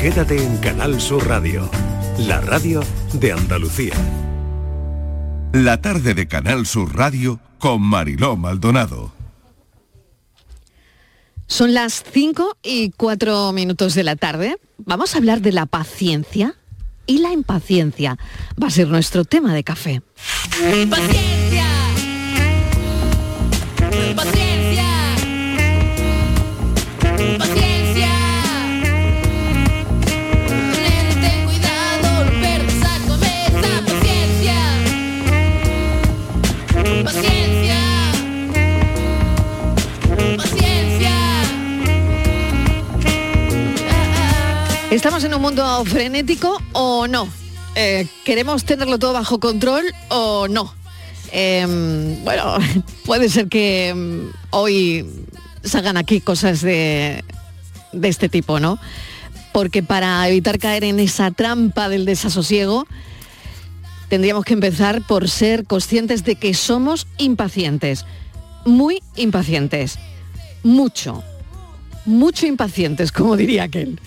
[0.00, 1.68] Quédate en Canal Sur Radio,
[2.20, 2.80] la radio
[3.12, 3.92] de Andalucía.
[5.52, 9.12] La tarde de Canal Sur Radio con Mariló Maldonado.
[11.46, 14.56] Son las 5 y 4 minutos de la tarde.
[14.78, 16.54] Vamos a hablar de la paciencia
[17.04, 18.16] y la impaciencia.
[18.60, 20.00] Va a ser nuestro tema de café.
[20.88, 21.66] Paciencia.
[24.16, 24.49] Paciencia.
[45.00, 47.26] ¿Estamos en un mundo frenético o no?
[47.74, 50.74] Eh, ¿Queremos tenerlo todo bajo control o no?
[51.32, 52.58] Em, bueno,
[53.06, 55.06] puede ser que em, hoy
[55.64, 57.24] salgan aquí cosas de,
[57.92, 58.78] de este tipo, ¿no?
[59.54, 62.86] Porque para evitar caer en esa trampa del desasosiego,
[64.10, 68.04] tendríamos que empezar por ser conscientes de que somos impacientes,
[68.66, 69.98] muy impacientes,
[70.62, 71.24] mucho,
[72.04, 74.00] mucho impacientes, como diría aquel.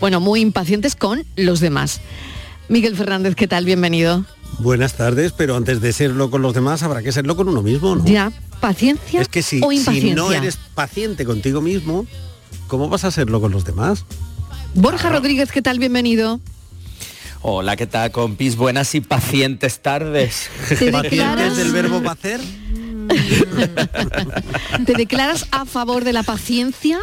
[0.00, 2.00] Bueno, muy impacientes con los demás.
[2.68, 3.64] Miguel Fernández, ¿qué tal?
[3.64, 4.24] Bienvenido.
[4.58, 7.96] Buenas tardes, pero antes de serlo con los demás habrá que serlo con uno mismo,
[7.96, 8.04] ¿no?
[8.06, 10.14] Ya, paciencia Es que si, o si impaciencia.
[10.14, 12.06] no eres paciente contigo mismo,
[12.66, 14.04] ¿cómo vas a serlo con los demás?
[14.74, 15.78] Borja Rodríguez, ¿qué tal?
[15.78, 16.40] Bienvenido.
[17.42, 18.56] Hola, ¿qué tal, compis?
[18.56, 20.48] Buenas y pacientes tardes.
[20.68, 22.40] ¿Te declaras, del verbo pacer?
[24.86, 26.98] ¿Te declaras a favor de la paciencia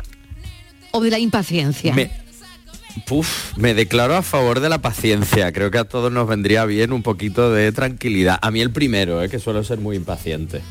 [0.94, 1.94] o de la impaciencia?
[1.94, 2.12] Me,
[3.08, 5.52] puf, me declaro a favor de la paciencia.
[5.52, 8.38] Creo que a todos nos vendría bien un poquito de tranquilidad.
[8.42, 10.62] A mí el primero, eh, que suelo ser muy impaciente.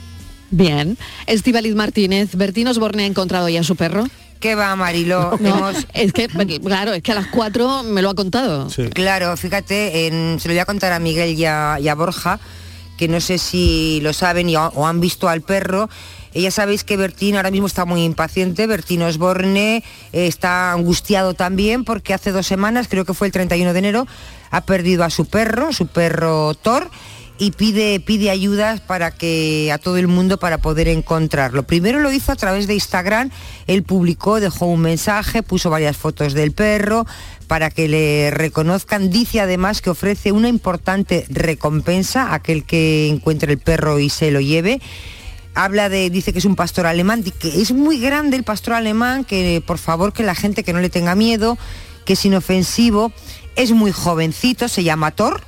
[0.51, 0.97] Bien.
[1.27, 4.05] Estivaliz Martínez, Bertín Osborne ha encontrado ya a su perro.
[4.39, 4.75] ¿Qué va?
[4.77, 6.29] No, Hemos- es que,
[6.61, 8.69] claro, es que a las cuatro me lo ha contado.
[8.92, 12.39] Claro, fíjate, en- se lo voy a contar a Miguel y a, y a Borja,
[12.97, 15.89] que no sé si lo saben y, o, o han visto al perro.
[16.35, 19.77] Eh, Ya sabéis que Bertín ahora mismo está muy impaciente, Bertín Osborne
[20.13, 24.07] eh, está angustiado también porque hace dos semanas, creo que fue el 31 de enero,
[24.51, 26.91] ha perdido a su perro, su perro Thor,
[27.39, 31.65] y pide, pide ayudas para que a todo el mundo para poder encontrarlo.
[31.65, 33.31] Primero lo hizo a través de Instagram,
[33.67, 37.05] él publicó, dejó un mensaje, puso varias fotos del perro
[37.49, 39.11] para que le reconozcan.
[39.11, 44.31] Dice además que ofrece una importante recompensa a aquel que encuentre el perro y se
[44.31, 44.81] lo lleve.
[45.55, 49.24] Habla de, dice que es un pastor alemán, que es muy grande el pastor alemán,
[49.24, 51.58] que por favor que la gente que no le tenga miedo,
[52.05, 53.13] que es inofensivo,
[53.55, 55.42] es muy jovencito, se llama Thor,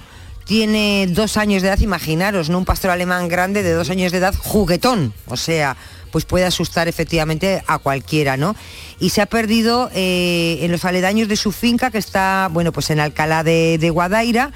[0.44, 2.58] tiene dos años de edad, imaginaros, ¿no?
[2.58, 5.76] Un pastor alemán grande de dos años de edad, juguetón, o sea,
[6.10, 8.54] pues puede asustar efectivamente a cualquiera, ¿no?
[9.00, 12.90] Y se ha perdido eh, en los aledaños de su finca, que está, bueno, pues
[12.90, 14.52] en Alcalá de, de Guadaira,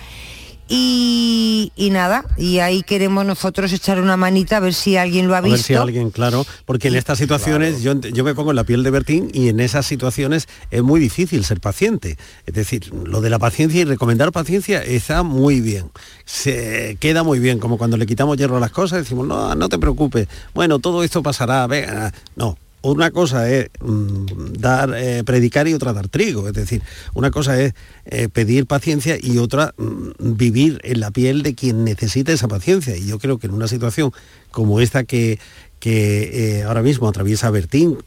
[0.69, 5.35] y, y nada, y ahí queremos nosotros echar una manita a ver si alguien lo
[5.35, 5.57] ha A visto.
[5.57, 8.83] ver si alguien, claro, porque en estas situaciones yo, yo me pongo en la piel
[8.83, 12.19] de Bertín y en esas situaciones es muy difícil ser paciente.
[12.47, 15.91] Es decir, lo de la paciencia y recomendar paciencia está muy bien.
[16.25, 19.69] Se queda muy bien, como cuando le quitamos hierro a las cosas, decimos, no, no
[19.69, 22.59] te preocupes, bueno, todo esto pasará, venga, no.
[22.81, 26.47] Una cosa es mm, dar, eh, predicar y otra dar trigo.
[26.47, 26.83] Es decir,
[27.15, 27.75] una cosa es
[28.05, 32.97] eh, pedir paciencia y otra mm, vivir en la piel de quien necesita esa paciencia.
[32.97, 34.13] Y yo creo que en una situación
[34.53, 35.41] como esta que,
[35.81, 37.99] que eh, ahora mismo atraviesa Bertín,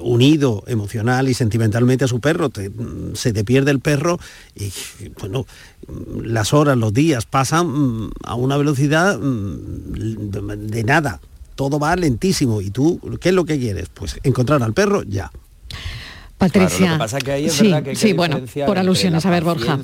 [0.00, 4.18] unido emocional y sentimentalmente a su perro, mm, se te pierde el perro
[4.54, 4.72] y
[5.20, 5.44] bueno,
[6.24, 11.20] las horas, los días pasan a una velocidad de nada.
[11.54, 13.88] Todo va lentísimo y tú, ¿qué es lo que quieres?
[13.92, 15.30] Pues encontrar al perro ya.
[16.38, 16.78] Patricia.
[16.78, 18.40] Claro, lo que pasa es que ahí es sí, verdad que hay que sí, bueno,
[18.66, 19.78] por alusiones, a ver, Borja.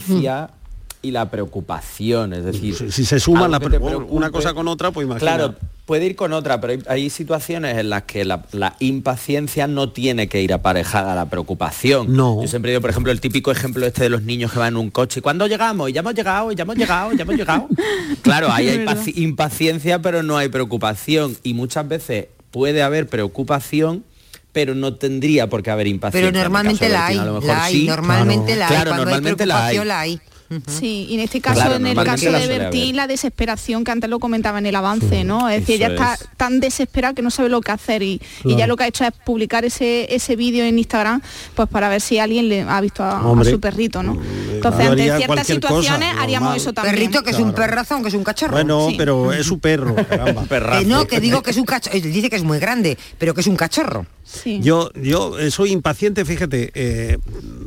[1.00, 4.66] Y la preocupación, es decir, Si, si se suma algo la pre- una cosa con
[4.66, 5.20] otra, pues imagina.
[5.36, 5.54] Claro,
[5.86, 9.90] puede ir con otra, pero hay, hay situaciones en las que la, la impaciencia no
[9.90, 12.16] tiene que ir aparejada a la preocupación.
[12.16, 12.42] No.
[12.42, 14.76] Yo siempre digo, por ejemplo, el típico ejemplo este de los niños que van en
[14.76, 15.22] un coche.
[15.22, 15.88] ¿Cuándo llegamos?
[15.88, 17.68] Y ya hemos llegado, y ya hemos llegado, y ya hemos llegado.
[18.22, 21.36] claro, ahí hay paci- impaciencia, pero no hay preocupación.
[21.44, 24.04] Y muchas veces puede haber preocupación
[24.50, 26.32] pero no tendría por qué haber impaciencia.
[26.32, 27.86] Pero normalmente la hay, Bertín, a lo mejor la hay, sí.
[27.86, 28.70] normalmente la hay.
[28.74, 29.60] Claro, Cuando hay normalmente la hay.
[29.76, 30.20] preocupación la hay.
[30.66, 34.08] Sí, y en este caso, Claro, en el caso de Bertín, la desesperación que antes
[34.08, 35.48] lo comentaba en el avance, ¿no?
[35.48, 36.28] Es decir, ella está es.
[36.36, 39.12] tan desesperada que no sabe lo que hacer y, ya lo que ha hecho es
[39.26, 41.20] publicar ese, ese vídeo en Instagram,
[41.54, 44.14] pues para ver si alguien le ha visto a, su perrito, ¿no?
[44.14, 44.20] mm,
[44.54, 46.56] Entonces, yo ante ciertas cosa, situaciones haríamos normal.
[46.60, 46.94] eso también.
[46.94, 48.52] Perrito que es un perrazo, aunque es un cachorro.
[48.52, 48.94] Bueno, Sí.
[48.96, 50.46] pero es su perro, caramba.
[50.80, 51.98] Eh, no, que digo que es un cachorro.
[52.00, 54.06] Dice que es muy grande, pero que es un cachorro.
[54.24, 54.60] Sí.
[54.62, 57.16] Yo, yo eh, soy impaciente, fíjate, eh,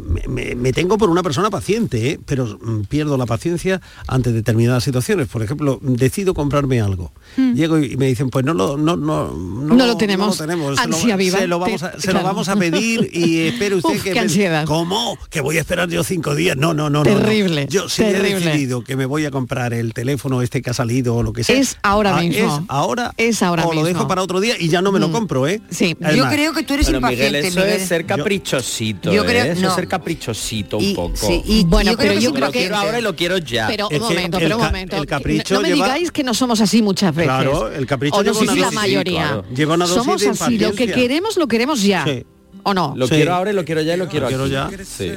[0.08, 2.60] me, me- me tengo por una persona paciente, eh, pero
[2.90, 5.28] pierdo la paciencia ante determinadas situaciones.
[5.28, 7.12] Por ejemplo, decido comprarme algo.
[7.38, 9.78] Llego y me dicen, pues no lo, no, no, Hmm.
[9.78, 10.38] No lo tenemos.
[10.38, 11.40] Se lo- Ansia viva.
[11.40, 14.10] Se lo vamos a, se lo vamos a pedir y espere usted Uf, que...
[14.10, 14.66] qué me- ansiedad.
[14.66, 15.18] ¿Cómo?
[15.30, 16.58] ¿Que voy a esperar yo cinco días?
[16.58, 17.04] No, no, no.
[17.04, 17.18] no, no.
[17.20, 20.74] Terrible, Yo si he decidido que me voy a comprar el teléfono este que ha
[20.74, 21.56] salido o lo que sea.
[21.58, 22.58] Es ahora ah, mismo.
[22.58, 23.14] Es ahora.
[23.18, 25.12] Es ahora o lo dejo para otro día y ya no me lo Mm.
[25.12, 25.62] compro, ¿eh?
[25.70, 25.96] Sí.
[26.16, 27.82] Yo creo que tú eres Pero Miguel, impaciente, eso Miguel.
[27.82, 29.52] es ser caprichosito, Yo creo- ¿eh?
[29.52, 29.70] Eso no.
[29.70, 31.16] es ser caprichosito un Y- poco.
[31.16, 33.68] sí, y Bueno, yo pero yo creo lo que- quiero ahora y lo quiero ya.
[33.68, 34.96] Pero Es un que momento, el pero un momento.
[34.98, 37.32] el capricho no me lleva- digáis que no somos así muchas veces.
[37.32, 39.22] Claro, el capricho o no lleva una la mayoría.
[39.24, 39.46] claro.
[39.56, 42.04] Lleva una dosis somos de así, lo que queremos lo queremos ya.
[42.06, 42.26] Sí.
[42.64, 42.94] ¿O no?
[42.96, 43.16] Lo Sí.
[43.16, 44.54] quiero ahora y lo quiero ya y lo quiero quiero aquí.
[44.54, 44.70] ya.
[44.86, 45.12] Sí.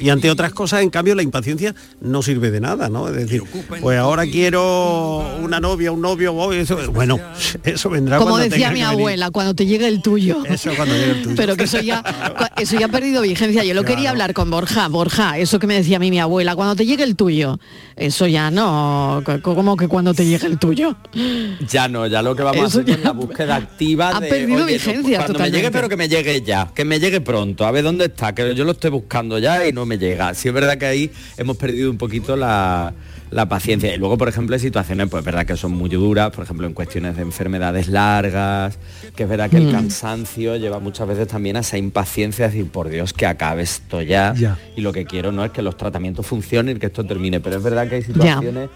[0.00, 3.08] Y ante otras cosas, en cambio, la impaciencia no sirve de nada, ¿no?
[3.08, 3.42] Es decir,
[3.80, 7.18] pues ahora quiero una novia, un novio, oh, eso, bueno,
[7.64, 9.00] eso vendrá Como cuando decía tenga mi que venir.
[9.00, 10.44] abuela, cuando te llegue el tuyo.
[10.46, 11.36] Eso cuando llegue el tuyo.
[11.36, 12.02] Pero que eso ya,
[12.58, 13.64] eso ya ha perdido vigencia.
[13.64, 14.88] Yo lo quería hablar con Borja.
[14.88, 17.58] Borja, eso que me decía a mí mi abuela, cuando te llegue el tuyo.
[17.96, 20.96] Eso ya no, co- como que cuando te llegue el tuyo.
[21.70, 24.28] Ya no, ya lo que vamos Eso a hacer es la búsqueda activa ha de
[24.28, 27.20] perdido oye, no, vigencia cuando me llegue, pero que me llegue ya, que me llegue
[27.20, 30.34] pronto, a ver dónde está, que yo lo estoy buscando ya y no me llega.
[30.34, 32.92] Sí es verdad que ahí hemos perdido un poquito la,
[33.30, 33.94] la paciencia.
[33.94, 36.66] Y luego, por ejemplo, hay situaciones, pues es verdad que son muy duras, por ejemplo,
[36.66, 38.78] en cuestiones de enfermedades largas,
[39.14, 39.66] que es verdad que Mm.
[39.66, 43.62] el cansancio lleva muchas veces también a esa impaciencia de decir, por Dios, que acabe
[43.62, 44.34] esto ya.
[44.36, 44.58] Ya.
[44.76, 47.56] Y lo que quiero no es que los tratamientos funcionen y que esto termine, pero
[47.56, 48.68] es verdad que hay situaciones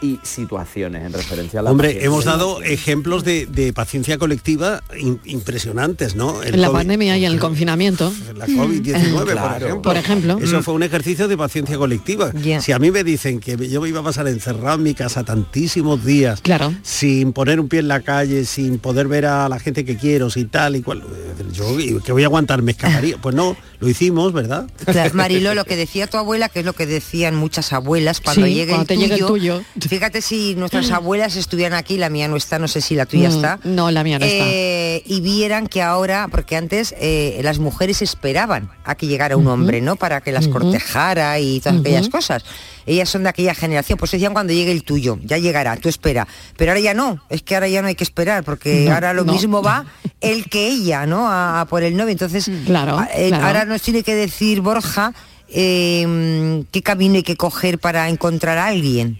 [0.00, 5.20] y situaciones en referencia a la Hombre, hemos dado ejemplos de, de paciencia colectiva in-
[5.24, 6.42] impresionantes, ¿no?
[6.42, 8.12] El En la COVID- pandemia y en el confinamiento.
[8.36, 9.56] La COVID-19, por Claro.
[9.66, 9.82] ejemplo.
[9.82, 10.38] Por ejemplo.
[10.40, 12.32] Eso fue un ejercicio de paciencia colectiva.
[12.34, 12.60] Ya.
[12.60, 15.24] Si a mí me dicen que yo me iba a pasar encerrado en mi casa
[15.24, 16.72] tantísimos días, Claro.
[16.82, 20.30] sin poner un pie en la calle, sin poder ver a la gente que quiero,
[20.30, 23.16] sin tal y cual, eh, yo ¿y que voy a aguantar, me escaparía.
[23.22, 24.68] Pues no, lo hicimos, ¿verdad?
[24.84, 28.46] Claro, Mariló, lo que decía tu abuela, que es lo que decían muchas abuelas, cuando,
[28.46, 29.62] Sí, llegue, cuando el te llegue el tuyo.
[29.88, 33.28] Fíjate si nuestras abuelas estuvieran aquí, la mía no está, no sé si la tuya
[33.30, 33.58] Mm, está.
[33.64, 34.44] no, la mía no está.
[34.46, 39.46] eh, Y vieran que ahora, porque antes eh, las mujeres esperaban a que llegara un
[39.46, 39.96] hombre, ¿no?
[39.96, 42.44] Para que las cortejara y todas aquellas cosas.
[42.86, 46.26] Ellas son de aquella generación, pues decían cuando llegue el tuyo, ya llegará, tú espera.
[46.56, 49.12] Pero ahora ya no, es que ahora ya no hay que esperar, porque No, ahora
[49.12, 49.32] lo no.
[49.32, 49.84] mismo va
[50.20, 51.28] el que ella, ¿no?
[51.28, 52.12] A, a por el novio.
[52.12, 53.46] Entonces, Claro, a- eh, claro.
[53.46, 55.12] ahora nos tiene que decir Borja
[55.50, 59.18] eh, qué camino hay que coger para encontrar a alguien.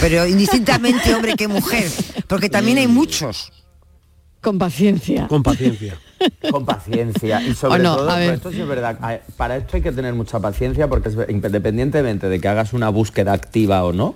[0.00, 1.88] Pero indistintamente hombre que mujer,
[2.26, 3.52] porque también hay muchos.
[4.40, 5.28] Con paciencia.
[5.28, 5.96] Con paciencia.
[6.52, 9.90] con paciencia y sobre no, todo esto sí es verdad a- para esto hay que
[9.90, 14.14] tener mucha paciencia porque es independientemente de que hagas una búsqueda activa o no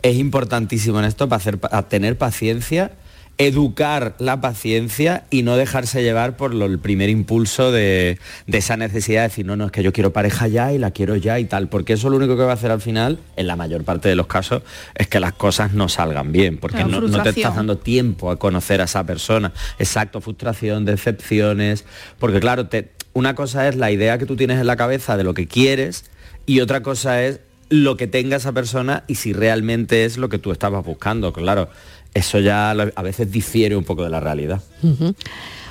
[0.00, 2.92] es importantísimo en esto para hacer pa- tener paciencia
[3.38, 8.76] educar la paciencia y no dejarse llevar por lo- el primer impulso de, de esa
[8.76, 11.38] necesidad de decir, no, no, es que yo quiero pareja ya y la quiero ya
[11.38, 13.84] y tal, porque eso lo único que va a hacer al final, en la mayor
[13.84, 14.62] parte de los casos,
[14.94, 18.36] es que las cosas no salgan bien, porque no, no te estás dando tiempo a
[18.38, 19.52] conocer a esa persona.
[19.78, 21.84] Exacto, frustración, decepciones,
[22.18, 25.24] porque claro, te- una cosa es la idea que tú tienes en la cabeza de
[25.24, 26.04] lo que quieres
[26.46, 27.40] y otra cosa es
[27.70, 31.32] lo que tenga esa persona y si realmente es lo que tú estabas buscando.
[31.32, 31.70] Claro,
[32.14, 34.62] eso ya a veces difiere un poco de la realidad.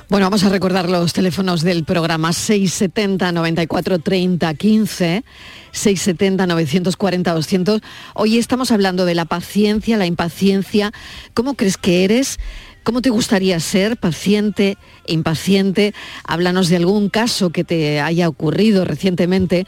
[0.10, 5.24] Bueno, vamos a recordar los teléfonos del programa 670 94 30 15,
[5.72, 7.82] 670 940 200.
[8.13, 10.91] Hoy estamos hablando de la paciencia, la impaciencia.
[11.34, 12.38] ¿Cómo crees que eres?
[12.84, 13.96] ¿Cómo te gustaría ser?
[13.96, 14.77] ¿Paciente?
[15.08, 15.94] ¿Impaciente?
[16.25, 19.65] Háblanos de algún caso que te haya ocurrido recientemente.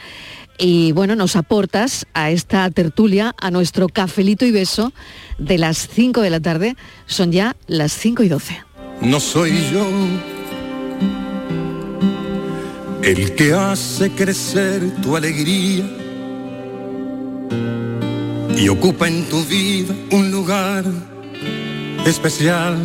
[0.57, 4.93] Y bueno, nos aportas a esta tertulia, a nuestro cafelito y beso
[5.37, 6.75] de las 5 de la tarde.
[7.05, 8.63] Son ya las 5 y 12.
[9.01, 9.85] No soy yo
[13.03, 15.85] el que hace crecer tu alegría
[18.57, 20.85] y ocupa en tu vida un lugar
[22.05, 22.77] especial.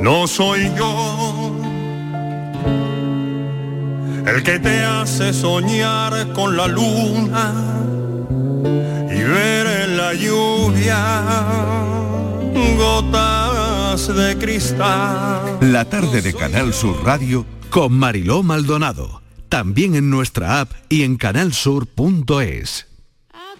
[0.00, 1.61] No soy yo
[4.26, 7.54] el que te hace soñar con la luna
[9.10, 11.52] y ver en la lluvia
[12.76, 15.58] gotas de cristal.
[15.60, 19.22] La tarde de Canal Sur Radio Con Mariló Maldonado.
[19.48, 22.86] También en nuestra app y en canalsur.es.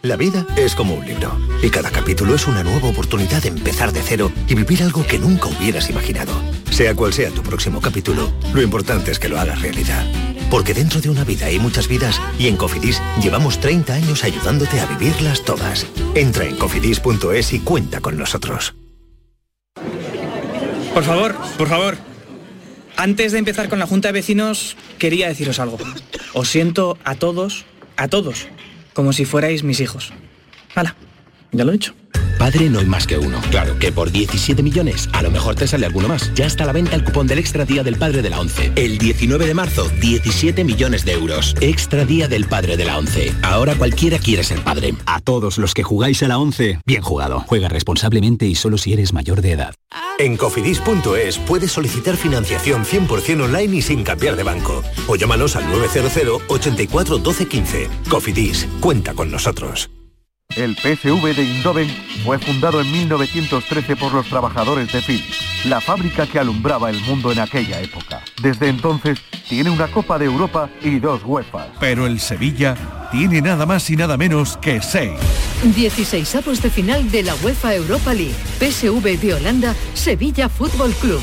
[0.02, 3.92] La vida es como un libro y cada capítulo es una nueva oportunidad de empezar
[3.92, 6.33] de cero y vivir algo que nunca hubieras imaginado.
[6.71, 10.04] Sea cual sea tu próximo capítulo, lo importante es que lo hagas realidad.
[10.52, 14.80] Porque dentro de una vida hay muchas vidas y en Cofidis llevamos 30 años ayudándote
[14.80, 15.87] a vivirlas todas.
[16.14, 18.75] Entra en cofidis.es y cuenta con nosotros.
[20.92, 21.97] Por favor, por favor.
[22.99, 25.78] Antes de empezar con la Junta de Vecinos, quería deciros algo.
[26.35, 27.64] Os siento a todos,
[27.97, 28.49] a todos,
[28.92, 30.12] como si fuerais mis hijos.
[30.75, 30.97] Hala,
[31.52, 31.94] ya lo he dicho.
[32.42, 33.40] Padre no hay más que uno.
[33.50, 36.32] Claro que por 17 millones a lo mejor te sale alguno más.
[36.35, 38.73] Ya está a la venta el cupón del Extra Día del Padre de la ONCE.
[38.75, 41.54] El 19 de marzo, 17 millones de euros.
[41.61, 43.32] Extra Día del Padre de la ONCE.
[43.42, 44.92] Ahora cualquiera quiere ser padre.
[45.06, 47.44] A todos los que jugáis a la 11, bien jugado.
[47.47, 49.75] Juega responsablemente y solo si eres mayor de edad.
[50.18, 54.82] En cofidis.es puedes solicitar financiación 100% online y sin cambiar de banco.
[55.06, 57.88] O llámanos al 900 84 12 15.
[58.09, 59.90] Cofidis, cuenta con nosotros.
[60.56, 61.88] El PSV de Indoven
[62.25, 67.32] fue fundado en 1913 por los trabajadores de Philips, la fábrica que alumbraba el mundo
[67.32, 68.23] en aquella época.
[68.42, 69.18] Desde entonces
[69.49, 71.68] tiene una Copa de Europa y dos UEFAs.
[71.80, 72.76] Pero el Sevilla
[73.11, 75.12] tiene nada más y nada menos que seis.
[75.75, 78.35] 16 avos de final de la UEFA Europa League.
[78.59, 81.23] PSV de Holanda, Sevilla Fútbol Club.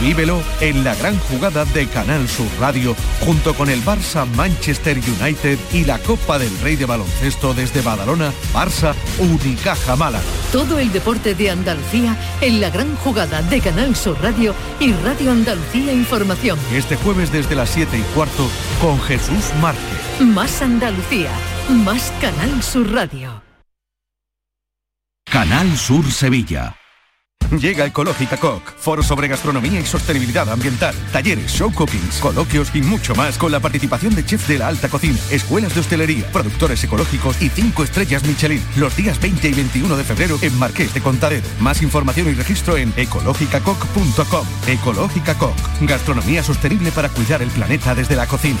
[0.00, 5.58] Vívelo en la gran jugada de Canal Sur Radio junto con el Barça Manchester United
[5.72, 10.24] y la Copa del Rey de Baloncesto desde Badalona, Barça Unicaja Málaga.
[10.52, 15.32] Todo el deporte de Andalucía en la gran jugada de Canal Sur Radio y Radio
[15.32, 16.58] Andalucía Información.
[16.72, 20.20] Este jueves desde las 7 y cuarto con Jesús Márquez.
[20.20, 21.30] Más Andalucía,
[21.68, 23.42] más Canal Sur Radio.
[25.24, 26.76] Canal Sur Sevilla.
[27.50, 33.14] Llega Ecológica Coc, foro sobre gastronomía y sostenibilidad ambiental, talleres, show cookings, coloquios y mucho
[33.14, 37.40] más con la participación de chefs de la alta cocina, escuelas de hostelería, productores ecológicos
[37.40, 41.46] y 5 estrellas Michelin, los días 20 y 21 de febrero en Marqués de Contadero.
[41.60, 44.46] Más información y registro en ecológicacoc.com.
[44.66, 48.60] Ecológica Coc, gastronomía sostenible para cuidar el planeta desde la cocina.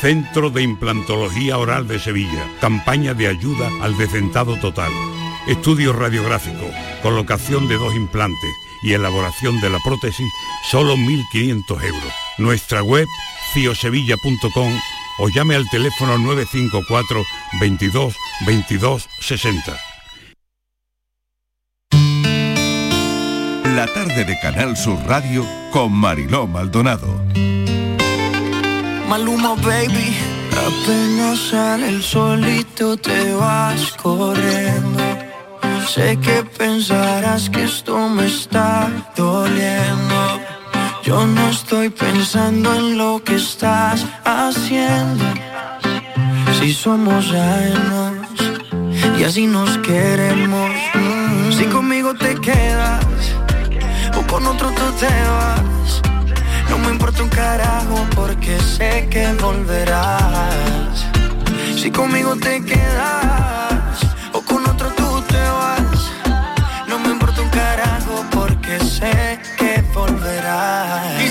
[0.00, 2.44] Centro de Implantología Oral de Sevilla.
[2.60, 4.90] Campaña de ayuda al decentado total.
[5.46, 6.68] Estudio radiográfico,
[7.02, 8.50] colocación de dos implantes
[8.82, 10.30] y elaboración de la prótesis,
[10.70, 12.12] solo 1.500 euros.
[12.38, 13.06] Nuestra web,
[13.52, 14.80] ciosevilla.com
[15.18, 17.22] o llame al teléfono 954
[17.60, 18.14] 22
[18.46, 19.78] 22 60.
[23.74, 27.22] La tarde de Canal Sur Radio con Mariló Maldonado.
[29.08, 30.16] Maluma, baby.
[30.50, 35.27] Apenas sale el solito te vas corriendo.
[35.94, 40.38] Sé que pensarás que esto me está doliendo.
[41.02, 45.24] Yo no estoy pensando en lo que estás haciendo.
[46.58, 48.28] Si somos ajenos
[49.18, 50.70] y así nos queremos.
[51.56, 53.06] Si conmigo te quedas
[54.14, 56.02] o con otro tú te vas.
[56.68, 61.06] No me importa un carajo porque sé que volverás.
[61.76, 63.98] Si conmigo te quedas
[64.34, 64.97] o con otro
[68.98, 71.22] sé que volverás.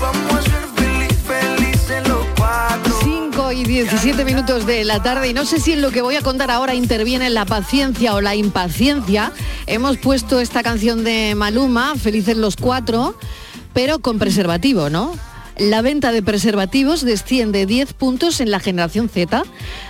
[0.00, 2.92] Vamos a ser feliz, felices los cuatro.
[3.02, 6.16] 5 y 17 minutos de la tarde y no sé si en lo que voy
[6.16, 9.32] a contar ahora interviene la paciencia o la impaciencia.
[9.66, 13.16] Hemos puesto esta canción de Maluma, Felices los Cuatro,
[13.72, 15.12] pero con preservativo, ¿no?
[15.60, 19.42] La venta de preservativos desciende 10 puntos en la generación Z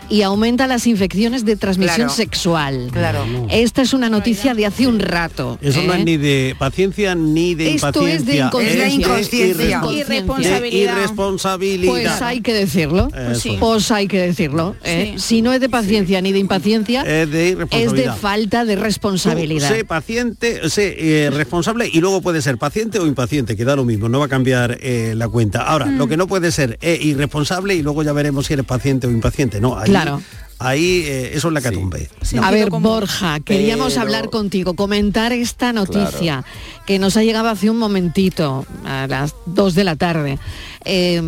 [0.08, 2.12] y aumenta las infecciones de transmisión Claro.
[2.12, 2.88] sexual.
[2.92, 3.24] Claro.
[3.50, 5.58] Esta es una noticia de hace un rato.
[5.62, 5.98] Eso no ¿eh?
[6.00, 8.46] es ni de paciencia ni de Esto es de impaciencia.
[8.46, 8.80] inconsciencia.
[8.80, 9.80] Es de Inconsciencia.
[9.80, 10.60] irrespon- Irresponsabilidad.
[10.94, 11.92] de irresponsabilidad.
[11.92, 13.08] Pues hay que decirlo.
[13.32, 13.56] Eso.
[13.60, 14.74] Pues hay que decirlo.
[14.82, 15.14] ¿eh?
[15.18, 18.16] Si no es de paciencia ni de impaciencia, Es de es de irresponsabilidad.
[18.16, 19.68] falta de responsabilidad.
[19.68, 20.96] Tú sé paciente, sé
[21.26, 24.24] eh, responsable y luego puede ser paciente o impaciente, que da lo mismo, no va
[24.26, 25.59] a cambiar eh, la cuenta.
[25.66, 25.98] Ahora, Mm.
[25.98, 29.10] lo que no puede ser es irresponsable y luego ya veremos si eres paciente o
[29.10, 29.60] impaciente.
[29.60, 30.20] No, ahí, Claro.
[30.58, 32.08] ahí eh, eso es la catumbe.
[32.42, 36.44] A ver, Borja, queríamos Pero- hablar contigo, comentar esta noticia
[36.86, 40.38] que nos ha llegado hace un momentito, a las 2 de la tarde.
[40.84, 41.22] Eh,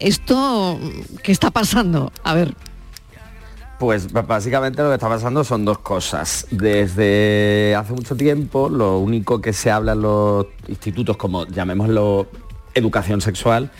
[0.00, 0.78] ¿Esto
[1.22, 2.12] qué está pasando?
[2.24, 2.54] A ver.
[3.78, 6.46] Pues básicamente lo que está pasando son dos cosas.
[6.50, 12.28] Desde hace mucho tiempo, lo único que se habla en los institutos, como llamémoslo
[12.74, 13.70] educación sexual,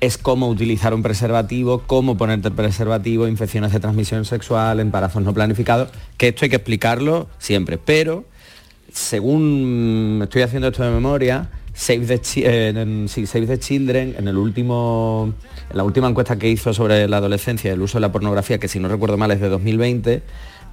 [0.00, 5.32] es cómo utilizar un preservativo, cómo ponerte el preservativo, infecciones de transmisión sexual, embarazos no
[5.32, 7.78] planificados, que esto hay que explicarlo siempre.
[7.78, 8.24] Pero,
[8.92, 15.32] según estoy haciendo esto de memoria, Save the, eh, Save the Children, en el último,
[15.70, 18.58] en la última encuesta que hizo sobre la adolescencia y el uso de la pornografía,
[18.58, 20.22] que si no recuerdo mal es de 2020,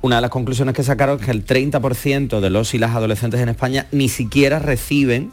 [0.02, 3.40] una de las conclusiones que sacaron es que el 30% de los y las adolescentes
[3.40, 5.32] en España ni siquiera reciben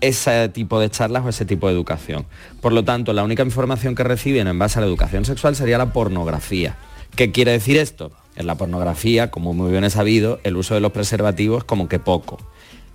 [0.00, 2.26] ese tipo de charlas o ese tipo de educación.
[2.60, 5.78] Por lo tanto, la única información que reciben en base a la educación sexual sería
[5.78, 6.76] la pornografía.
[7.16, 8.12] ¿Qué quiere decir esto?
[8.36, 11.88] En la pornografía, como muy bien es sabido, el uso de los preservativos es como
[11.88, 12.38] que poco.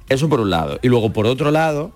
[0.10, 0.80] Eso por un lado.
[0.82, 1.92] Y luego por otro lado,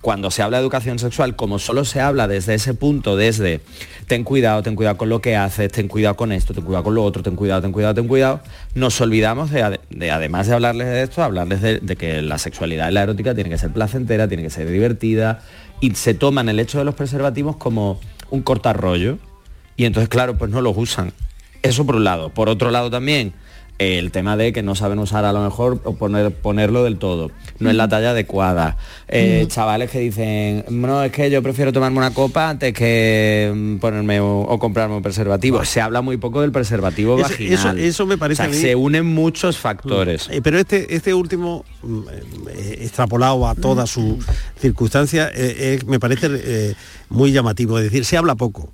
[0.00, 3.60] cuando se habla de educación sexual, como solo se habla desde ese punto, desde
[4.06, 6.94] ten cuidado, ten cuidado con lo que haces, ten cuidado con esto, ten cuidado con
[6.94, 8.40] lo otro, ten cuidado, ten cuidado, ten cuidado,
[8.74, 12.88] nos olvidamos de, ade- de, además de hablarles de esto, hablarles de, que la sexualidad
[12.90, 15.42] y la erótica tiene que ser placentera, tiene que ser divertida,
[15.80, 18.00] y se toman el hecho de los preservativos como
[18.30, 19.18] un cortarrollo,
[19.76, 21.12] y entonces claro, pues no los usan.
[21.62, 22.28] Eso por un lado.
[22.30, 23.32] Por otro lado también,
[23.78, 27.30] el tema de que no saben usar a lo mejor o poner, ponerlo del todo.
[27.60, 28.76] No es la talla adecuada.
[29.08, 33.76] Eh, Chavales que dicen, no, es que yo prefiero tomarme una copa antes que mm,
[33.76, 35.64] ponerme o, o comprarme un preservativo.
[35.64, 37.78] Se habla muy poco del preservativo Eso- vaginal.
[37.78, 40.28] eso- eso me parece O sea, a mí- Se unen muchos factores.
[40.30, 42.00] Eh, pero este, este último, mm,
[42.50, 44.18] eh, extrapolado a toda su
[44.60, 46.74] circunstancia, eh, eh, me parece
[47.08, 47.78] muy llamativo.
[47.78, 48.72] Es decir, se habla poco.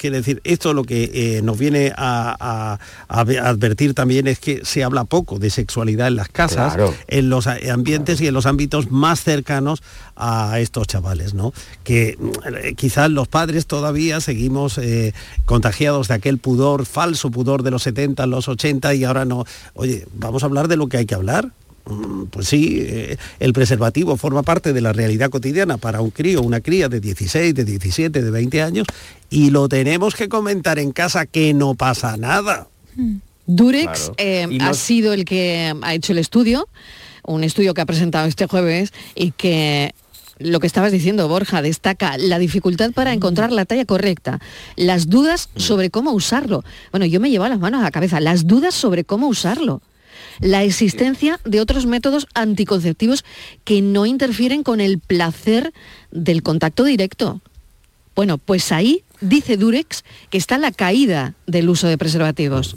[0.00, 2.78] Quiere decir, esto lo que eh, nos viene a, a-
[3.20, 6.74] a ve- a advertir también es que se habla poco de sexualidad en las casas,
[6.74, 6.94] Claro.
[7.06, 9.82] en los ambientes y en los ámbitos más cercanos
[10.16, 11.52] a estos chavales, ¿no?
[11.84, 12.16] Que
[12.62, 15.12] eh, quizás los padres todavía seguimos eh,
[15.44, 19.44] contagiados de aquel pudor, falso pudor de los 70, los 80 y ahora no.
[19.74, 21.50] Oye, vamos a hablar de lo que hay que hablar.
[21.90, 26.40] Mm, Pues sí, eh, el preservativo forma parte de la realidad cotidiana para un crío,
[26.42, 28.86] una cría de 16, de 17, de 20 años
[29.28, 32.68] y lo tenemos que comentar en casa que no pasa nada.
[33.46, 34.14] Durex Claro.
[34.18, 36.68] eh, ha sido el que ha hecho el estudio,
[37.24, 39.92] un estudio que ha presentado este jueves y que
[40.38, 44.40] lo que estabas diciendo, Borja, destaca la dificultad para encontrar la talla correcta,
[44.76, 46.64] las dudas sobre cómo usarlo.
[46.92, 49.82] Bueno, yo me llevo las manos a la cabeza, las dudas sobre cómo usarlo.
[50.40, 53.24] La existencia de otros métodos anticonceptivos
[53.64, 55.72] que no interfieren con el placer
[56.10, 57.40] del contacto directo.
[58.16, 62.76] Bueno, pues ahí dice Durex que está la caída del uso de preservativos.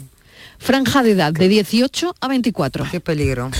[0.58, 2.86] Franja de edad de 18 a 24.
[2.90, 3.50] Qué peligro.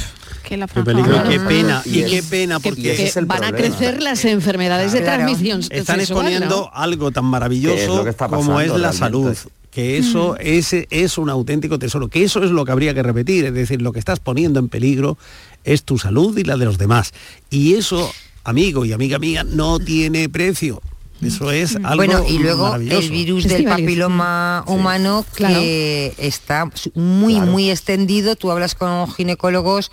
[0.42, 3.52] Que la Qué peligro, qué pena, y es- qué pena, que- porque que van a
[3.52, 5.24] crecer las enfermedades de Claro.
[5.24, 6.70] transmisión Están sexual, exponiendo ¿no?
[6.74, 8.98] algo tan es maravilloso lo que está como es pasando la realmente.
[8.98, 9.36] salud.
[9.74, 13.44] Que eso ese es un auténtico tesoro, que eso es lo que habría que repetir,
[13.46, 15.18] es decir, lo que estás poniendo en peligro
[15.64, 17.12] es tu salud y la de los demás.
[17.50, 18.12] Y eso,
[18.44, 20.80] amigo y amiga mía, no tiene precio.
[21.22, 25.58] Eso es algo Bueno, y luego el virus del papiloma humano Claro.
[25.58, 28.36] que está muy, muy extendido.
[28.36, 29.90] Tú hablas con ginecólogos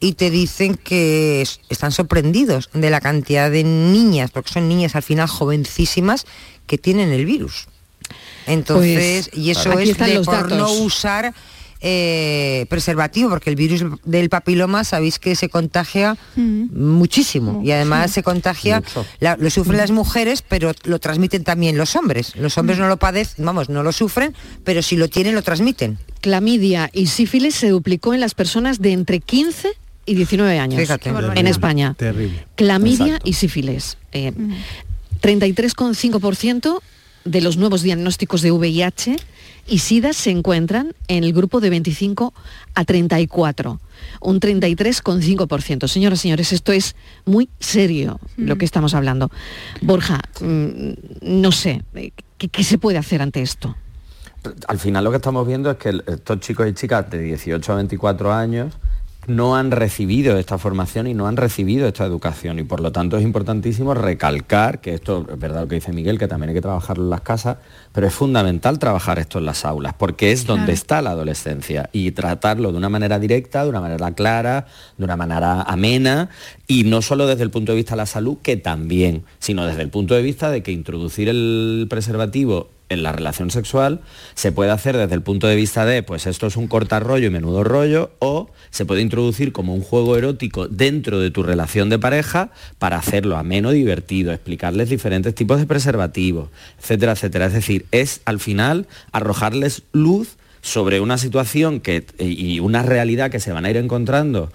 [0.00, 4.94] y te dicen que es- están sorprendidos de la cantidad de niñas, porque son niñas
[4.94, 6.26] al final jovencísimas,
[6.66, 7.66] que tienen el virus.
[8.48, 11.32] Entonces, Pues, y eso es de por no usar
[11.80, 18.24] eh, preservativo, porque el virus del papiloma sabéis que se contagia muchísimo y además se
[18.24, 18.82] contagia,
[19.20, 22.34] la- lo sufren las mujeres, pero lo transmiten también los hombres.
[22.34, 24.34] Los hombres no lo padecen, vamos, no lo sufren,
[24.64, 25.98] pero si lo tienen lo transmiten.
[26.20, 29.68] Clamidia y sífilis se duplicó en las personas de entre 15
[30.04, 31.10] y 19 años Fíjate.
[31.36, 31.46] En.
[31.46, 31.94] España.
[31.96, 32.44] Terrible.
[32.56, 33.28] Clamidia Exacto.
[33.28, 33.98] y sífilis.
[34.12, 34.32] Eh,
[35.20, 36.80] 33,5%
[37.28, 39.16] de los nuevos diagnósticos de VIH
[39.66, 42.32] y SIDA se encuentran en el grupo de 25
[42.74, 43.80] a 34,
[44.20, 45.88] un 33,5%.
[45.88, 49.30] Señoras y señores, esto es muy serio lo que estamos hablando.
[49.82, 50.90] Borja, mm,
[51.22, 51.82] no sé,
[52.38, 53.76] ¿qué, qué se puede hacer ante esto?
[54.66, 57.76] Al final lo que estamos viendo es que estos chicos y chicas de 18 a
[57.76, 58.74] 24 años
[59.28, 62.58] no han recibido esta formación y no han recibido esta educación.
[62.58, 66.18] Y por lo tanto es importantísimo recalcar que esto es verdad lo que dice Miguel,
[66.18, 67.58] que también hay que trabajarlo en las casas,
[67.92, 72.10] pero es fundamental trabajar esto en las aulas porque es donde está la adolescencia y
[72.12, 76.30] tratarlo de una manera directa, de una manera clara, de una manera amena
[76.66, 79.82] y no solo desde el punto de vista de la salud, que también, sino desde
[79.82, 84.00] el punto de vista de que introducir el preservativo en la relación sexual
[84.34, 87.30] se puede hacer desde el punto de vista de, pues esto es un cortarrollo y
[87.30, 91.98] menudo rollo, o se puede introducir como un juego erótico dentro de tu relación de
[91.98, 96.48] pareja para hacerlo ameno, divertido, explicarles diferentes tipos de preservativos,
[96.80, 97.46] etcétera, etcétera.
[97.46, 103.40] Es decir, es al final arrojarles luz sobre una situación que, y una realidad que
[103.40, 104.50] se van a ir encontrando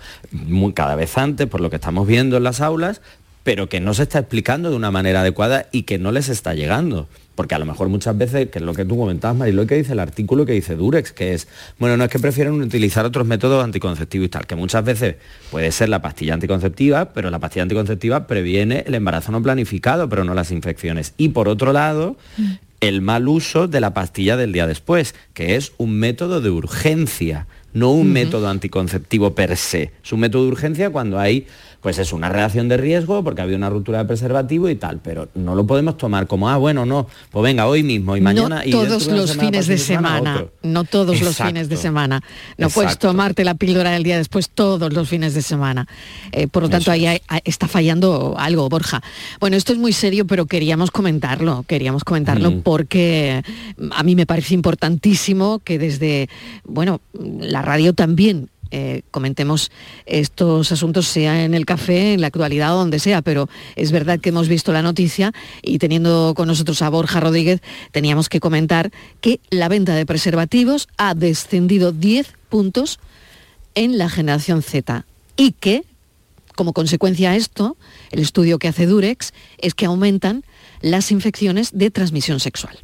[0.73, 3.01] cada vez antes por lo que estamos viendo en las aulas,
[3.43, 6.53] pero que no se está explicando de una manera adecuada y que no les está
[6.53, 7.07] llegando.
[7.35, 9.93] Porque a lo mejor muchas veces, que es lo que tú comentabas, Marilo, que dice
[9.93, 11.47] el artículo que dice Durex, que es,
[11.79, 15.15] bueno, no es que prefieren utilizar otros métodos anticonceptivos y tal, que muchas veces
[15.49, 20.23] puede ser la pastilla anticonceptiva, pero la pastilla anticonceptiva previene el embarazo no planificado, pero
[20.23, 21.15] no las infecciones.
[21.17, 22.17] Y por otro lado,
[22.81, 27.47] el mal uso de la pastilla del día después, que es un método de urgencia,
[27.73, 29.91] no un método anticonceptivo per se.
[30.03, 31.47] Es un método de urgencia cuando hay
[31.83, 34.99] pues es una reacción de riesgo porque ha habido una ruptura de preservativo y tal,
[35.03, 38.61] pero no lo podemos tomar como, ah, bueno, no, pues venga, hoy mismo y mañana...
[38.63, 41.75] no y todos de los semana, fines de pasado semana, no todos los fines de
[41.75, 42.21] semana.
[42.57, 45.85] No puedes tomarte la píldora del día después todos los fines de semana.
[46.31, 49.03] Eh, por lo tanto, Eso ahí hay- está fallando algo, Borja.
[49.41, 52.61] Bueno, esto es muy serio, pero queríamos comentarlo, queríamos comentarlo Mm.
[52.61, 53.43] porque
[53.91, 56.29] a mí me parece importantísimo que desde,
[56.63, 57.01] bueno,
[57.41, 59.69] la radio también eh, comentemos
[60.07, 64.19] estos asuntos, sea en el café, en la actualidad o donde sea, pero es verdad
[64.19, 65.31] que hemos visto la noticia
[65.61, 68.89] y teniendo con nosotros a Borja Rodríguez, teníamos que comentar
[69.21, 72.99] que la venta de preservativos ha descendido 10 puntos
[73.75, 75.05] en la generación Z
[75.37, 75.83] y que,
[76.55, 77.77] como consecuencia a esto,
[78.09, 80.43] el estudio que hace Durex es que aumentan
[80.81, 82.79] las infecciones de transmisión sexual.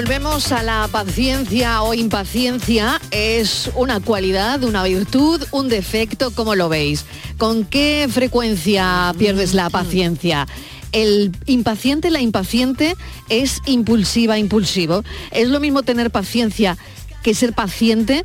[0.00, 2.98] Volvemos a la paciencia o impaciencia.
[3.10, 6.30] ¿Es una cualidad, una virtud, un defecto?
[6.30, 7.04] ¿Cómo lo veis?
[7.36, 10.48] ¿Con qué frecuencia pierdes la paciencia?
[10.92, 12.96] El impaciente, la impaciente
[13.28, 15.04] es impulsiva, impulsivo.
[15.32, 16.78] ¿Es lo mismo tener paciencia
[17.22, 18.22] que ser paciente?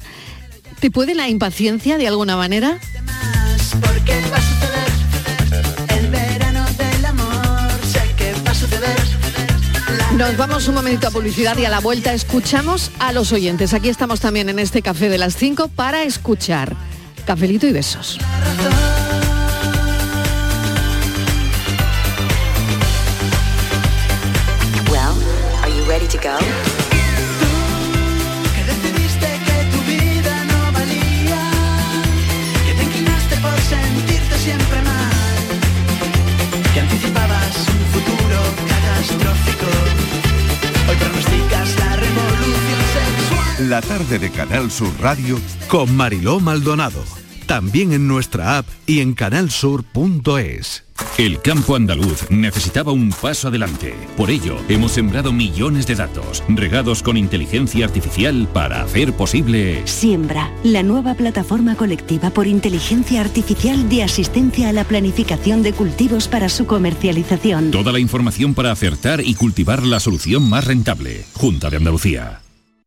[0.80, 2.80] ¿Te puede la impaciencia de alguna manera?
[10.18, 13.74] Nos vamos un momentito a publicidad y a la vuelta escuchamos a los oyentes.
[13.74, 16.74] Aquí estamos también en este café de las 5 para escuchar.
[17.26, 18.18] Cafelito y besos.
[43.76, 47.04] La tarde de Canal Sur Radio con Mariló Maldonado.
[47.46, 50.86] También en nuestra app y en canalsur.es.
[51.18, 53.94] El campo andaluz necesitaba un paso adelante.
[54.16, 59.82] Por ello, hemos sembrado millones de datos, regados con inteligencia artificial para hacer posible...
[59.84, 66.30] Siembra, la nueva plataforma colectiva por inteligencia artificial de asistencia a la planificación de cultivos
[66.30, 67.72] para su comercialización.
[67.72, 71.26] Toda la información para acertar y cultivar la solución más rentable.
[71.34, 72.40] Junta de Andalucía.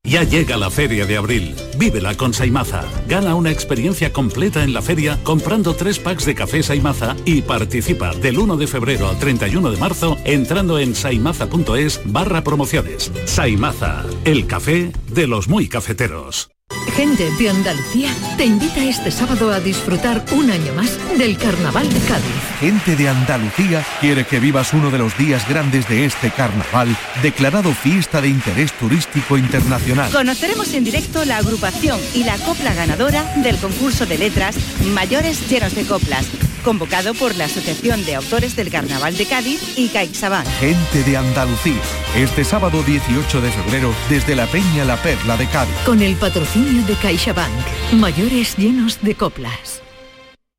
[0.08, 1.54] Ya llega la feria de abril.
[1.76, 2.82] Vívela con Saimaza.
[3.08, 8.14] Gana una experiencia completa en la feria comprando tres packs de café Saimaza y participa
[8.14, 13.12] del 1 de febrero al 31 de marzo entrando en saimaza.es barra promociones.
[13.26, 16.50] Saimaza, el café de los muy cafeteros.
[16.96, 22.00] Gente de Andalucía te invita este sábado a disfrutar un año más del Carnaval de
[22.00, 22.24] Cádiz.
[22.60, 27.72] Gente de Andalucía quiere que vivas uno de los días grandes de este carnaval, declarado
[27.72, 30.10] fiesta de interés turístico internacional.
[30.10, 34.56] Conoceremos en directo la agrupación y la copla ganadora del concurso de letras
[34.94, 36.26] Mayores Llenos de Coplas,
[36.64, 40.46] convocado por la Asociación de Autores del Carnaval de Cádiz y CaixaBank.
[40.60, 41.80] Gente de Andalucía,
[42.16, 45.74] este sábado 18 de febrero desde la Peña La Perla de Cádiz.
[45.84, 47.92] Con el patrocinio de CaixaBank.
[47.92, 49.87] Mayores llenos de coplas.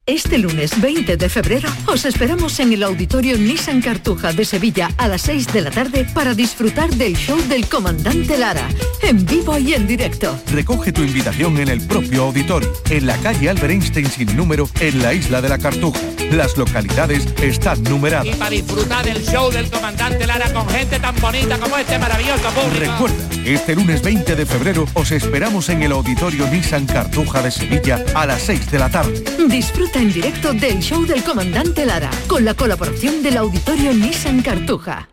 [0.09, 5.07] Este lunes 20 de febrero os esperamos en el auditorio Nissan Cartuja de Sevilla a
[5.07, 8.67] las 6 de la tarde para disfrutar del show del comandante Lara,
[9.03, 10.35] en vivo y en directo.
[10.51, 14.99] Recoge tu invitación en el propio auditorio, en la calle Albert Einstein sin número, en
[15.03, 15.99] la isla de la Cartuja.
[16.31, 18.35] Las localidades están numeradas.
[18.37, 22.79] para disfrutar del show del comandante Lara con gente tan bonita como este maravilloso público.
[22.79, 28.03] Recuerda, este lunes 20 de febrero os esperamos en el auditorio Nissan Cartuja de Sevilla
[28.15, 29.23] a las 6 de la tarde.
[29.47, 35.09] Disfruta en directo del show del comandante Lara, con la colaboración del auditorio Nissan Cartuja.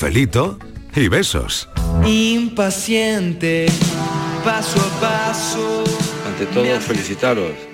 [0.00, 0.58] Felito
[0.96, 1.68] y besos.
[2.06, 3.66] Impaciente,
[4.42, 5.84] paso a paso.
[6.26, 7.69] Ante todo, felicitaros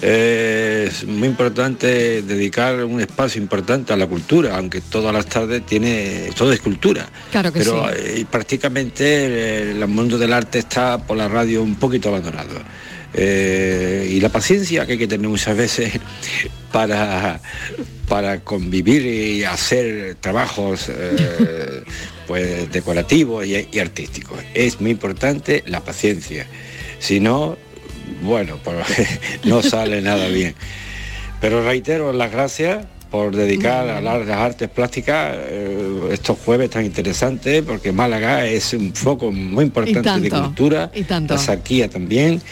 [0.00, 6.30] es muy importante dedicar un espacio importante a la cultura, aunque todas las tardes tiene,
[6.36, 7.08] todo es cultura.
[7.32, 7.94] Claro que Pero sí.
[7.96, 12.60] eh, prácticamente eh, el mundo del arte está por la radio un poquito abandonado.
[13.14, 15.92] Eh, y la paciencia que hay que tener muchas veces
[16.72, 17.40] para,
[18.06, 21.82] para convivir y hacer trabajos eh,
[22.26, 24.38] pues decorativos y, y artísticos.
[24.54, 26.46] Es muy importante la paciencia.
[27.00, 27.56] Si no,
[28.22, 28.76] bueno, pues
[29.44, 30.54] no sale nada bien.
[31.40, 37.62] Pero reitero las gracias por dedicar a las artes plásticas eh, estos jueves tan interesantes,
[37.62, 41.34] porque Málaga es un foco muy importante de cultura, y tanto.
[41.34, 42.42] la Saquía también,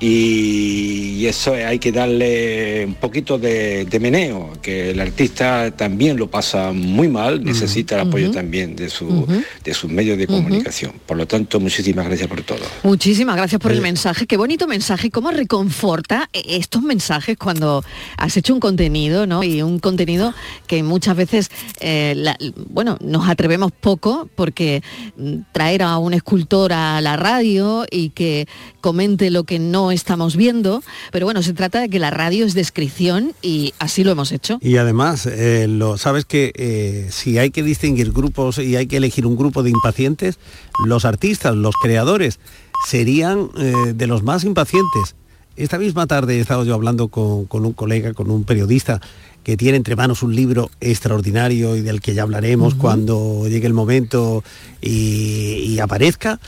[0.00, 6.28] y, eso hay que darle un poquito de, de meneo, que el artista también lo
[6.28, 9.26] pasa muy mal, necesita el apoyo también de, su,
[9.62, 10.92] de sus medios de comunicación.
[11.06, 12.58] Por lo tanto, muchísimas gracias por todo.
[12.82, 14.26] Muchísimas gracias por el mensaje.
[14.26, 15.10] Qué bonito mensaje.
[15.10, 17.84] ¿Cómo reconforta eh, estos mensajes cuando
[18.16, 19.44] has hecho un contenido, ¿no?
[19.44, 20.34] Y un contenido
[20.66, 22.36] que muchas veces, eh, la-
[22.70, 24.82] bueno, nos atrevemos poco porque
[25.16, 28.48] mm, traer a un escultor a la radio y que
[28.80, 30.82] comente lo que no estamos viendo.
[31.12, 34.58] Pero bueno, se trata de que la radio es descripción y así lo hemos hecho.
[34.60, 38.96] Y además, eh, lo, sabes que eh, si hay que distinguir grupos y hay que
[38.96, 40.38] elegir un grupo de impacientes,
[40.84, 42.38] los artistas, los creadores,
[42.86, 45.16] serían eh, de los más impacientes.
[45.56, 49.00] Esta misma tarde he estado yo hablando con, con un colega, con un periodista
[49.44, 53.74] que tiene entre manos un libro extraordinario y del que ya hablaremos cuando llegue el
[53.74, 54.44] momento
[54.80, 56.38] y, y aparezca.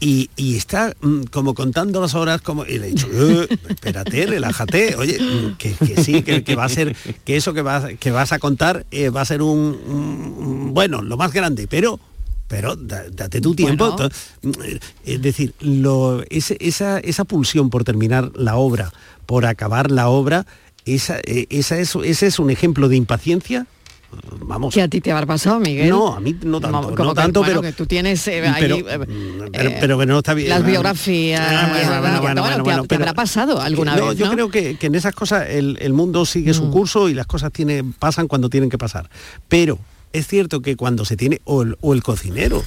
[0.00, 4.26] Y, y está mm, como contando las horas como y le he dicho "Eh, espérate
[4.26, 7.84] relájate oye mm, que, que sí que, que va a ser que eso que vas
[7.98, 11.98] que vas a contar eh, va a ser un, un- bueno lo más grande pero
[12.46, 14.08] pero da- date tu tiempo Bueno.
[14.42, 14.50] mm,
[15.04, 18.92] es decir lo, ese- esa, esa pulsión por terminar la obra
[19.26, 20.46] por acabar la obra
[20.84, 23.66] esa, eh, esa es, ese es un ejemplo de impaciencia
[24.40, 25.90] vamos ¿Qué a ti te habrá pasado, Miguel?
[25.90, 28.46] no a mí no tanto Como no que, tanto bueno, pero que tú tienes eh,
[28.48, 31.46] ahí, pero, eh, pero, pero que no está bien las biografías
[32.88, 35.92] te, habrá pasado alguna no, vez yo creo que, que en esas cosas el, el
[35.92, 36.54] mundo sigue Mm.
[36.54, 39.10] su curso y las cosas tienen, pasan cuando tienen que pasar.
[39.48, 39.78] Pero
[40.12, 42.62] es cierto que cuando se tiene, o el, o el cocinero,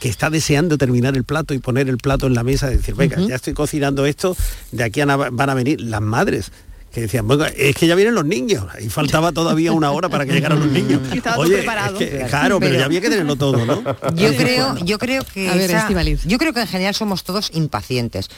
[0.00, 3.18] que está deseando terminar el plato y poner el plato en la mesa, decir, venga,
[3.20, 4.36] ya estoy cocinando esto,
[4.72, 6.52] de aquí a van a venir las madres.
[6.96, 10.24] Que decían, bueno, es que ya vienen los niños, y faltaba todavía una hora para
[10.24, 11.02] que llegaran los niños.
[11.12, 12.00] Y estaba todo Oye, preparado.
[12.00, 13.82] es que, claro, pero, Pero- ya había que tenerlo todo, ¿no?
[14.14, 16.22] Yo creo, yo creo que A ver, esa- Estíbaliz.
[16.24, 18.30] yo creo que en general somos todos impacientes.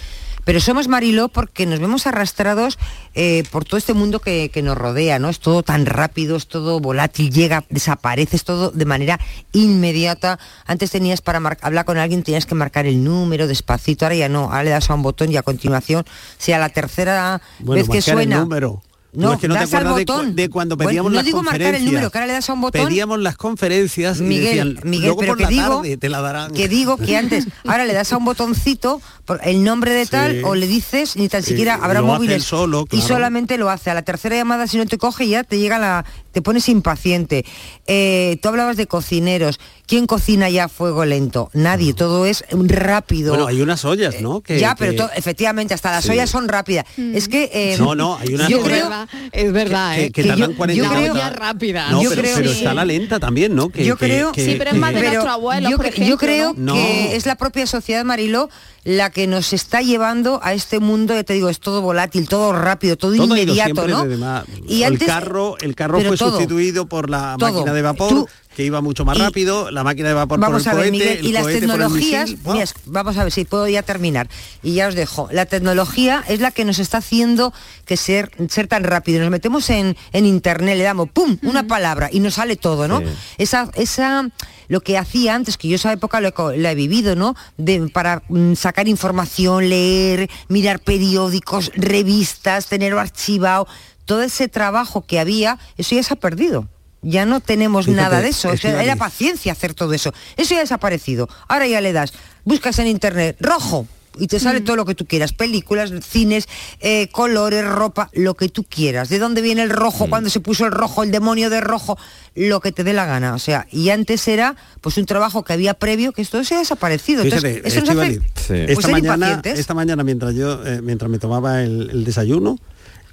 [0.48, 2.78] Pero somos Mariló porque nos vemos arrastrados
[3.14, 5.28] eh, por todo este mundo que, que nos rodea, ¿no?
[5.28, 9.20] Es todo tan rápido, es todo volátil, llega, desaparece, es todo de manera
[9.52, 10.38] inmediata.
[10.64, 14.44] Antes tenías para hablar con alguien, tenías que marcar el número despacito, ahora ya no,
[14.44, 16.06] ahora le das a un botón y a continuación,
[16.38, 18.36] si a la tercera Bueno, vez que suena.
[18.36, 18.80] el número.
[19.12, 20.36] No, es que no te acuerdas de, cu- botón.
[20.36, 21.92] de cuando Bueno, pedíamos no las digo marcar el conferencias.
[21.92, 22.86] número, que ahora le das a un botón.
[22.88, 26.08] Pedíamos las conferencias y Miguel, decían, Miguel, luego pero por que la digo, tarde te
[26.10, 26.52] la darán.
[26.52, 30.32] que digo que antes, ahora le das a un botoncito, por el nombre de tal,
[30.32, 30.40] Sí.
[30.44, 32.44] o le dices, ni tan Sí, siquiera habrá móviles.
[32.44, 33.90] solo, Y solamente lo hace.
[33.90, 36.04] A la tercera llamada, si no te coge, ya te llega la.
[36.32, 37.44] Te pones impaciente.
[37.86, 39.58] Eh, tú hablabas de cocineros.
[39.86, 41.48] ¿Quién cocina ya a fuego lento?
[41.54, 43.30] Nadie, todo es rápido.
[43.30, 44.42] Bueno, hay unas ollas, ¿no?
[44.42, 46.10] Que- ya, pero que- efectivamente, hasta las Sí.
[46.10, 46.84] ollas son rápidas.
[46.98, 47.50] Es que.
[47.52, 50.10] eh, No, no, hay unas yo creo, verdad, es verdad, que, ¿eh?
[50.12, 51.90] que que tardan yo- 40 yo creo- olla rápida.
[51.90, 52.58] No, Yo pero, creo- pero sí.
[52.58, 53.70] está la lenta también, ¿no?
[53.70, 55.86] Que- yo creo que- Sí, pero es más de nuestro abuelo, yo, por
[56.18, 56.74] creo ¿no?
[56.74, 57.16] que No.
[57.16, 58.50] es la propia sociedad Mariló
[58.84, 62.52] la que nos está llevando a este mundo, ya te digo, es todo volátil, todo
[62.52, 64.02] rápido, todo, inmediato, ¿no?
[64.04, 64.44] de demás.
[64.66, 67.52] Y el antes- carro, el carro pero fue todo, sustituido por la todo.
[67.52, 70.64] máquina de vapor, Tú- que iba mucho más y- rápido, la máquina de vapor Vamos
[70.64, 72.42] por a el ver, cohete, Miguel, el y las el tecnologías, misil.
[72.42, 72.54] ¡Buah!
[72.54, 74.28] mira, vamos a ver si puedo ya terminar
[74.64, 75.28] y ya os dejo.
[75.30, 77.52] La tecnología es la que nos está haciendo
[77.86, 79.20] que ser, ser tan rápido.
[79.20, 82.98] Nos metemos en, en internet, le damos pum, una palabra y nos sale todo, ¿no?
[82.98, 83.04] Sí.
[83.38, 84.28] Esa, esa,
[84.66, 87.36] lo que hacía antes, que yo esa época lo he co- la he vivido, ¿no?
[87.58, 93.68] De, para mm, sacar información, leer, mirar periódicos, revistas, tenerlo archivado,
[94.08, 96.66] todo ese trabajo que había, eso ya se ha perdido.
[97.02, 98.48] Ya no tenemos Fíjate, nada de eso.
[98.48, 98.86] O sea, Estíbaliz.
[98.86, 100.14] era paciencia hacer todo eso.
[100.38, 101.28] Eso ya ha desaparecido.
[101.46, 103.86] Ahora ya le das, buscas en internet, rojo,
[104.18, 106.48] y te sale todo lo que tú quieras, películas, cines,
[106.80, 109.10] eh, colores, ropa, lo que tú quieras.
[109.10, 110.08] ¿De dónde viene el rojo?
[110.08, 111.02] ¿Cuándo se puso el rojo?
[111.02, 111.98] ¿El demonio de rojo?
[112.34, 113.34] Lo que te dé la gana.
[113.34, 116.58] O sea, y antes era pues un trabajo que había previo, que esto se ha
[116.58, 117.22] desaparecido.
[117.22, 121.18] Entonces, eso nos hace Estíbaliz, pues, esta, mañana, esta mañana mientras yo eh, mientras me
[121.18, 122.58] tomaba el, el desayuno,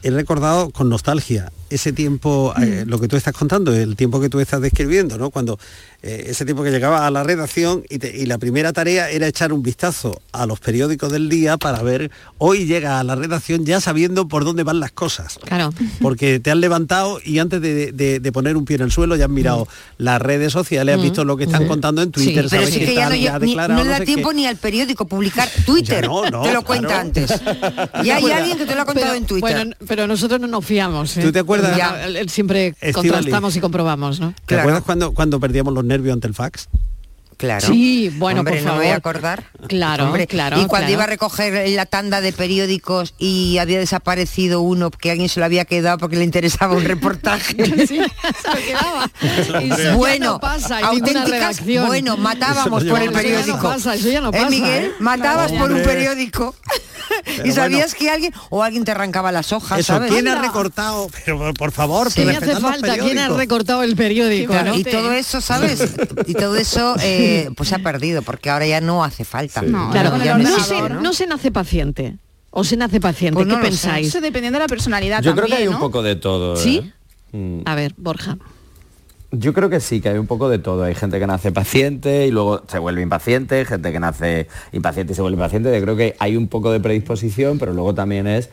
[0.05, 4.29] he recordado con nostalgia ese tiempo, eh, lo que tú estás contando, el tiempo que
[4.29, 5.29] tú estás describiendo, ¿no?
[5.29, 5.57] Cuando
[6.01, 9.27] eh, ese tiempo que llegaba a la redacción y, te- y la primera tarea era
[9.27, 13.65] echar un vistazo a los periódicos del día para ver, hoy llega a la redacción
[13.65, 15.39] ya sabiendo por dónde van las cosas.
[15.43, 15.73] Claro.
[16.01, 19.15] Porque te has levantado y antes de, de- de poner un pie en el suelo
[19.15, 21.03] ya has mirado las redes sociales, has Mm.
[21.03, 21.67] visto lo que están Sí.
[21.67, 23.97] contando en Twitter, sabes que que ya no, ya ha ni- declarado, no le da
[23.97, 24.13] sé qué.
[24.13, 26.01] tiempo ni al periódico publicar Twitter.
[26.03, 26.63] Ya no, no, te lo claro.
[26.63, 27.31] cuenta antes.
[28.03, 29.41] Y hay alguien que te lo ha contado pero- en Twitter.
[29.41, 31.17] Bueno, pero nosotros no nos fiamos.
[31.17, 31.21] ¿eh?
[31.21, 31.64] ¿Tú te acuerdas?
[31.77, 34.33] Ya, eh, Siempre contrastamos y comprobamos, ¿no?
[34.45, 36.67] ¿Te acuerdas cuando, cuando perdíamos los nervios ante el fax?
[37.37, 37.67] Claro.
[37.67, 39.43] Sí, bueno, Hombre, por no me voy a acordar.
[39.67, 40.55] Claro, Hombre, claro.
[40.61, 40.93] Y cuando claro.
[40.93, 45.45] iba a recoger la tanda de periódicos y había desaparecido uno que alguien se lo
[45.45, 47.55] había quedado porque le interesaba un reportaje.
[47.87, 49.75] Sí, se lo.
[49.75, 53.61] Eso bueno, no pasa auténticas, bueno, matábamos por el lleva- eso ya no periódico.
[53.61, 54.85] pasa, eso ya no ¿Eh, Miguel?
[54.85, 54.91] ¿eh?
[54.99, 56.55] Matabas por un periódico.
[57.25, 57.99] Pero y sabías bueno.
[57.99, 60.11] que alguien o alguien te arrancaba las hojas, Eso, ¿sabes?
[60.11, 61.07] ¿quién ha recortado?
[61.23, 62.97] Pero por, favor, ¿Qué me hace falta?
[62.97, 64.51] ¿Quién ha recortado el periódico?
[64.53, 64.75] Claro, no?
[64.77, 65.83] y todo eso, ¿sabes?
[66.27, 67.24] Y todo eso eh,
[67.55, 69.61] pues se ha perdido, porque ahora ya no hace falta.
[69.61, 71.01] Claro, ya no, no se, existe, ¿no?
[71.01, 72.17] no se nace paciente.
[72.57, 73.35] ¿O se nace paciente?
[73.35, 74.07] Pues no ¿Qué pensáis?
[74.07, 76.55] Eso dependiendo de la personalidad Yo creo que hay un poco de todo.
[76.55, 76.93] ¿Sí?
[77.33, 77.37] ¿eh?
[77.37, 77.61] Mm.
[77.65, 78.37] A ver, Borja.
[79.31, 80.83] Yo creo que sí, que hay un poco de todo.
[80.83, 85.15] Hay gente que nace paciente y luego se vuelve impaciente, gente que nace impaciente y
[85.15, 85.73] se vuelve paciente.
[85.73, 88.49] Yo creo que hay un poco de predisposición, pero luego también es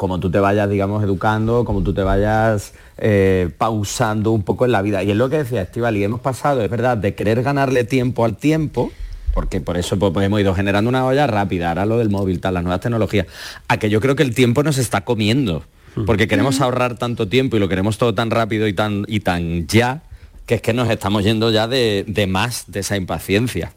[0.00, 4.72] como tú te vayas, digamos, educando, como tú te vayas eh, pausando un poco en
[4.72, 5.02] la vida.
[5.02, 8.24] Y es lo que decía Estival, y hemos pasado, es verdad, de querer ganarle tiempo
[8.24, 8.90] al tiempo,
[9.34, 12.54] porque por eso pues, hemos ido generando una olla rápida, ahora lo del móvil, tal,
[12.54, 13.26] las nuevas tecnologías,
[13.68, 15.64] a que yo creo que el tiempo nos está comiendo,
[16.06, 19.66] porque queremos ahorrar tanto tiempo y lo queremos todo tan rápido y tan, y tan
[19.66, 20.00] ya,
[20.46, 23.74] que es que nos estamos yendo ya de, de más de esa impaciencia.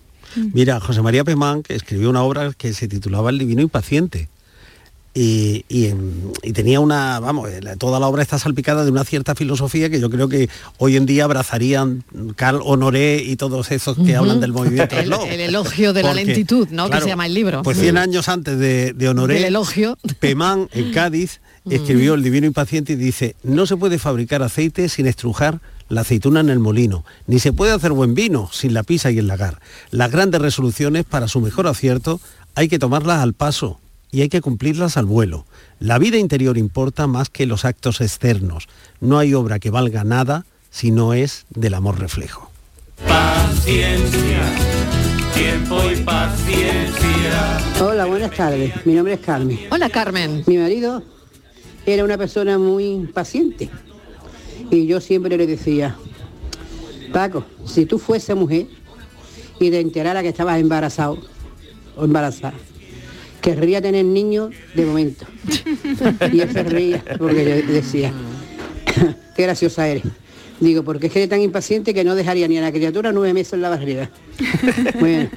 [0.53, 4.29] Mira, José María Pemán que escribió una obra que se titulaba El Divino Impaciente.
[5.15, 5.93] Y, y,
[6.41, 9.99] y tenía una, vamos, eh, toda la obra está salpicada de una cierta filosofía que
[9.99, 10.49] yo creo que
[10.79, 12.03] hoy en día abrazarían
[12.35, 16.67] Carl Honoré y todos esos que hablan del movimiento El, el elogio de la lentitud,
[16.71, 16.87] ¿no?
[16.87, 17.61] claro, que se llama el libro.
[17.61, 19.99] Pues 100 años antes de, de Honoré, Del elogio.
[20.19, 25.05] Pemán, en Cádiz, escribió El Divino Impaciente y dice, no se puede fabricar aceite sin
[25.05, 29.11] estrujar la aceituna en el molino, ni se puede hacer buen vino sin la pisa
[29.11, 29.59] y el lagar.
[29.91, 32.19] Las grandes resoluciones, para su mejor acierto,
[32.55, 33.79] hay que tomarlas al paso
[34.13, 35.47] y hay que cumplirlas al vuelo.
[35.79, 38.67] La vida interior importa más que los actos externos.
[39.01, 42.51] No hay obra que valga nada si no es del amor reflejo.
[43.07, 44.43] Paciencia,
[45.33, 47.57] tiempo y paciencia.
[47.81, 48.85] Hola, buenas tardes.
[48.85, 49.59] Mi nombre es Carmen.
[49.71, 50.43] Hola, Carmen.
[50.45, 51.01] Mi marido
[51.87, 53.71] era una persona muy paciente.
[54.69, 55.95] Y yo siempre le decía,
[57.11, 58.67] Paco, si tú fuese mujer
[59.59, 61.17] y te enterara que estabas embarazado
[61.95, 62.53] o embarazada,
[63.43, 65.25] querría tener niños de momento.
[66.31, 68.11] Y él se reía porque yo decía,
[69.35, 70.03] qué graciosa eres.
[70.59, 73.33] Digo, porque es que eres tan impaciente que no dejaría ni a la criatura nueve
[73.33, 74.09] meses en la barriga.
[74.99, 75.29] Bueno,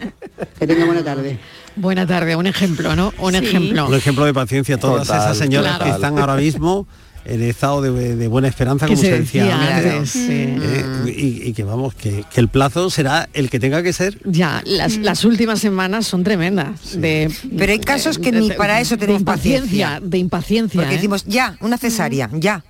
[0.58, 1.38] que tenga buena tarde.
[1.74, 3.12] Buena tarde, un ejemplo, ¿no?
[3.18, 3.88] Un ejemplo.
[3.88, 4.78] Un ejemplo de paciencia.
[4.78, 6.86] Todas Total, esas señoras que están ahora mismo
[7.28, 10.20] en estado de, de buena esperanza, como se se decía, decía antes, antes, sí.
[10.30, 10.84] eh,
[11.16, 14.18] y, y que vamos, que, que el plazo será el que tenga que ser.
[14.24, 17.00] Ya, las, las últimas semanas son tremendas.
[17.00, 20.00] De, Pero hay casos que ni para eso impaciencia, paciencia.
[20.02, 20.80] de impaciencia.
[20.80, 20.96] Porque ¿eh?
[20.96, 22.64] decimos, ya, una cesárea, ya.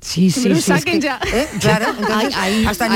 [0.00, 1.18] Sí, sí, lo sí, es saquen que- ya.
[1.32, 1.46] ¿Eh?
[1.60, 2.34] Claro, entonces,
[2.66, 2.88] hasta,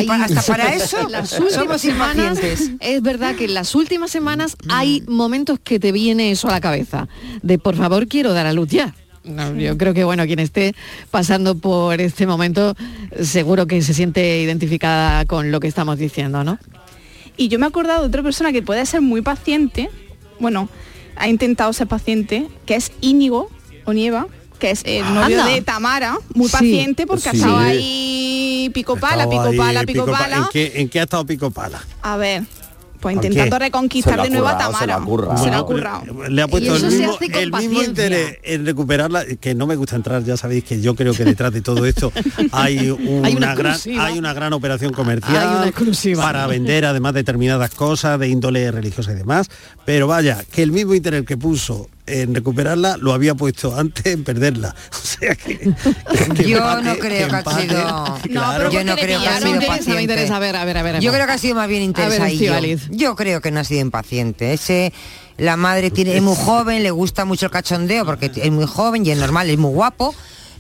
[0.47, 2.71] para eso las somos últimas semanas impacientes.
[2.81, 6.61] es verdad que en las últimas semanas hay momentos que te viene eso a la
[6.61, 7.09] cabeza
[7.43, 8.95] de por favor quiero dar a luz ya
[9.25, 10.75] No, yo creo que bueno quien esté
[11.11, 12.75] pasando por este momento
[13.21, 16.59] seguro que se siente identificada con lo que estamos diciendo no
[17.37, 19.91] Y yo me he acordado de otra persona que puede ser muy paciente,
[20.41, 20.69] bueno,
[21.17, 23.51] ha intentado ser paciente, que es Íñigo
[23.85, 24.27] Onieva,
[24.59, 25.47] que es el novio Anda.
[25.55, 26.53] de Tamara, muy Sí.
[26.53, 27.39] paciente porque ha Sí.
[27.39, 30.37] estado ahí pico pala, pico pala, pico pa- pala.
[30.39, 31.81] ¿En qué, en qué ha estado pico pala?
[32.03, 32.43] A ver,
[33.01, 33.65] pues ¿Por intentando qué?
[33.65, 34.95] reconquistar de nuevo a se Tamara.
[34.97, 35.39] ha currado.
[35.39, 36.29] Se lo ha Bueno, currado.
[36.29, 40.23] Le ha puesto el mismo, el mismo interés en recuperarla, que no me gusta entrar,
[40.25, 42.13] ya sabéis que yo creo que detrás de todo esto
[42.53, 44.07] hay una, Hay una gran, exclusiva.
[44.07, 46.23] hay una gran operación comercial Hay una exclusiva.
[46.23, 49.49] para vender además determinadas cosas de índole religiosa y demás.
[49.85, 54.25] Pero vaya, que el mismo interés que puso en recuperarla lo había puesto antes en
[54.25, 54.75] perderla.
[54.91, 58.59] O sea que, que Yo empate- no creo que ha empate, sido- claro.
[58.59, 60.03] pero yo no creo que ha sido paciente.
[60.03, 61.87] interesa a ver a ver a ver, Yo creo que ha sido más bien A
[61.87, 62.27] ver, interesado.
[62.33, 62.89] Estíbaliz.
[62.91, 64.53] Yo creo que no ha sido impaciente.
[64.53, 64.93] Ese,
[65.37, 69.05] la madre tiene, es muy joven, le gusta mucho el cachondeo porque es muy joven
[69.07, 70.15] y es normal, es muy guapo.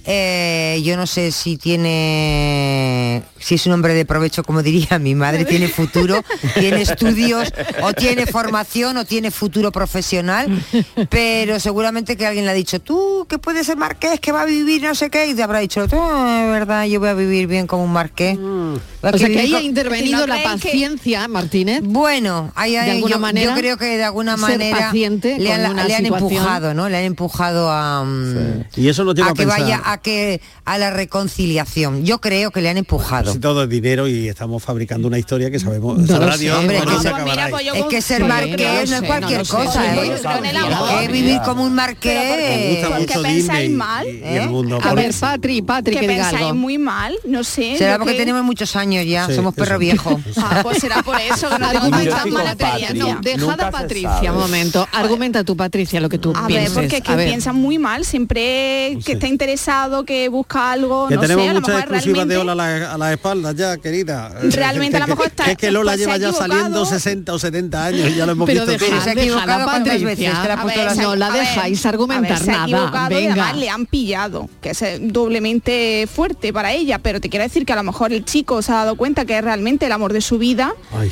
[0.05, 5.15] Eh, yo no sé si tiene, si es un hombre de provecho, como diría mi
[5.15, 6.23] madre, tiene futuro,
[6.59, 10.63] tiene estudios, o tiene formación, o tiene futuro profesional,
[11.11, 14.47] pero seguramente que alguien le ha dicho, tú que puedes ser marqués, que va a
[14.47, 17.47] vivir no sé qué, y te habrá dicho, tú, es verdad, yo voy a vivir
[17.47, 18.39] bien como un marqués.
[18.39, 21.83] O sea que ahí ha intervenido la paciencia, Martínez.
[21.83, 25.95] Bueno, ahí, de alguna yo, manera, yo creo que de alguna manera le han, le
[25.95, 26.89] han empujado, ¿no?
[26.89, 30.91] Le han empujado a, mm, Y eso a a que vaya a que a la
[30.91, 32.05] reconciliación.
[32.05, 33.33] Yo creo que le han empujado.
[33.33, 36.39] Si todo es dinero y estamos fabricando una historia que sabemos, No sabrá lo sé,
[36.45, 37.79] Dios hombre, cuándo que- se pues acabará mira, ahí.
[37.81, 40.21] Es que ser marqués no es cualquier cosa, ¿eh?
[41.01, 42.87] Que vivir como un marqués.
[42.89, 44.07] ¿Por qué pensáis mal?
[44.51, 46.55] mundo A ver, Patri, Patri, que pensáis algo.
[46.55, 47.77] muy mal, no sé.
[47.77, 49.79] Será porque que- tenemos muchos años ya, Sí, somos perro eso.
[49.79, 50.21] viejo.
[50.37, 51.97] Ah, pues será por eso que no tengo
[53.39, 54.87] dejada Patricia, un momento.
[54.93, 56.75] Argumenta tú, Patricia, lo que tú A pienses.
[56.75, 57.29] ver, porque es que A ver.
[57.29, 59.27] piensa muy mal, siempre que está
[60.05, 62.93] que busca algo, Que no tenemos sé, a lo muchas mejor exclusivas de a la,
[62.95, 64.33] a la espalda ya, querida.
[64.43, 67.33] Realmente a lo Que- mejor está- que es que Lola pues lleva ya saliendo 60
[67.33, 69.05] o 70 años, ya lo hemos Pero visto dejad, todo.
[69.05, 70.07] se ha dejad a equivocado cuántas Patricia.
[70.09, 72.39] veces, que le ha A puesto ver, las- se- No la ver, dejáis argumentar ver,
[72.45, 73.09] se ha nada.
[73.11, 73.33] y Venga.
[73.33, 77.65] además le han pillado, que es eh, doblemente fuerte para ella, pero te quiero decir
[77.65, 80.13] que a lo mejor el chico se ha dado cuenta que es realmente el amor
[80.13, 80.75] de su vida.
[80.93, 81.11] Ay.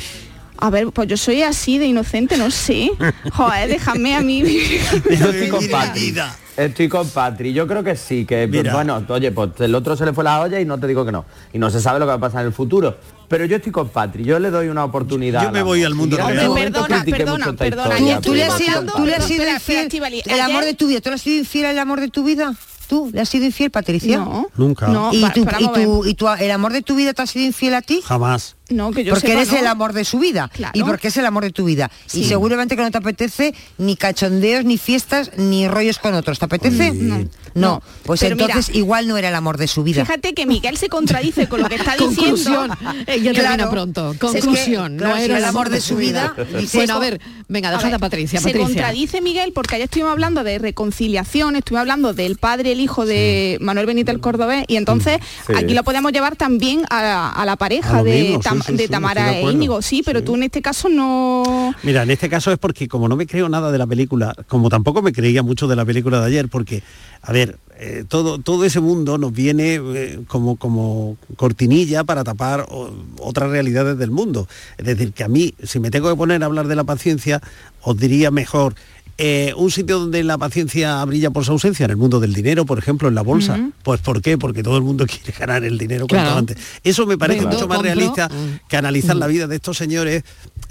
[0.59, 2.89] A ver, pues yo soy así de inocente, no sé.
[3.33, 4.41] Joder, déjame a mí.
[5.19, 6.15] Yo estoy con Patri.
[6.57, 7.53] Estoy con Patri.
[7.53, 8.73] Yo creo que sí, que Mira.
[8.73, 11.11] bueno, oye, pues el otro se le fue la olla y no te digo que
[11.11, 11.25] no.
[11.53, 12.97] Y no se sabe lo que va a pasar en el futuro.
[13.27, 15.43] Pero yo estoy con Patri, yo le doy una oportunidad.
[15.43, 16.51] Yo me voy al mundo real.
[16.53, 20.23] Perdona, perdona, perdona, historia, ya ¿Tú le has sido, tú le has sido infiel?
[20.25, 22.55] El amor de tu vida, ¿tú le has sido infiel al amor de tu vida?
[22.87, 24.17] ¿Tú le has sido infiel, Patricia?
[24.17, 24.47] No.
[24.55, 24.87] Nunca.
[24.87, 27.45] No, ¿Y, tú, y, tú- y tú- el amor de tu vida te ha sido
[27.45, 28.01] infiel a ti?
[28.03, 28.55] Jamás.
[28.69, 29.59] No, que yo porque sepa, eres no.
[29.59, 30.73] el amor de su vida Claro.
[30.77, 33.95] y porque es el amor de tu vida y seguramente que no te apetece ni
[33.95, 37.29] cachondeos ni fiestas ni rollos con otros te apetece no,
[37.61, 37.81] No.
[38.03, 40.77] pues Pero mira, entonces igual no era el amor de su vida Fíjate que Miguel
[40.77, 42.17] se contradice con lo que está diciendo.
[42.17, 42.71] Conclusión.
[43.07, 43.71] Ella termina Claro.
[43.71, 44.11] pronto.
[44.11, 44.97] Es que, Conclusión.
[44.97, 47.85] claro, no si era el amor de su vida, dice- Bueno, a ver, venga, dejad
[47.85, 48.39] a, ver, Patricia.
[48.39, 48.65] Se Patricia.
[48.67, 53.57] contradice Miguel porque ayer estuvimos hablando de reconciliación, estuvimos hablando del padre, el hijo de
[53.61, 55.53] Manuel Benítez el Cordobés y entonces Sí.
[55.55, 58.83] aquí lo podemos llevar también a, a la pareja de, mismo, sí, Tam- sí, de
[58.85, 59.41] sí, Tamara e.
[59.51, 61.73] Íñigo, sí, pero tú en este caso no...
[61.83, 64.69] Mira, en este caso es porque como no me creo nada de la película, como
[64.69, 66.83] tampoco me creía mucho de la película de ayer, porque,
[67.21, 72.65] a ver, eh, todo, todo ese mundo nos viene eh, como, como cortinilla para tapar
[72.69, 74.47] o- otras realidades del mundo.
[74.77, 77.39] Es decir, que a mí, si me tengo que poner a hablar de la paciencia,
[77.81, 78.73] os diría mejor
[79.19, 82.65] eh, un sitio donde la paciencia brilla por su ausencia, en el mundo del dinero,
[82.65, 83.57] por ejemplo, en la bolsa.
[83.83, 84.37] Pues ¿por qué?
[84.37, 86.57] Porque todo el mundo quiere ganar el dinero cuanto antes.
[86.83, 88.29] Eso me parece Vendo, mucho más compro, realista
[88.67, 90.23] que analizar la vida de estos señores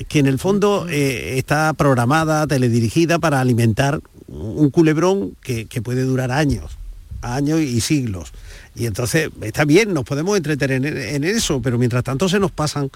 [0.09, 6.03] que en el fondo eh, está programada, teledirigida para alimentar un culebrón que, que puede
[6.03, 6.77] durar años,
[7.22, 8.33] años y siglos.
[8.74, 12.91] Y entonces está bien, nos podemos entretener en, eso, pero mientras tanto se nos pasan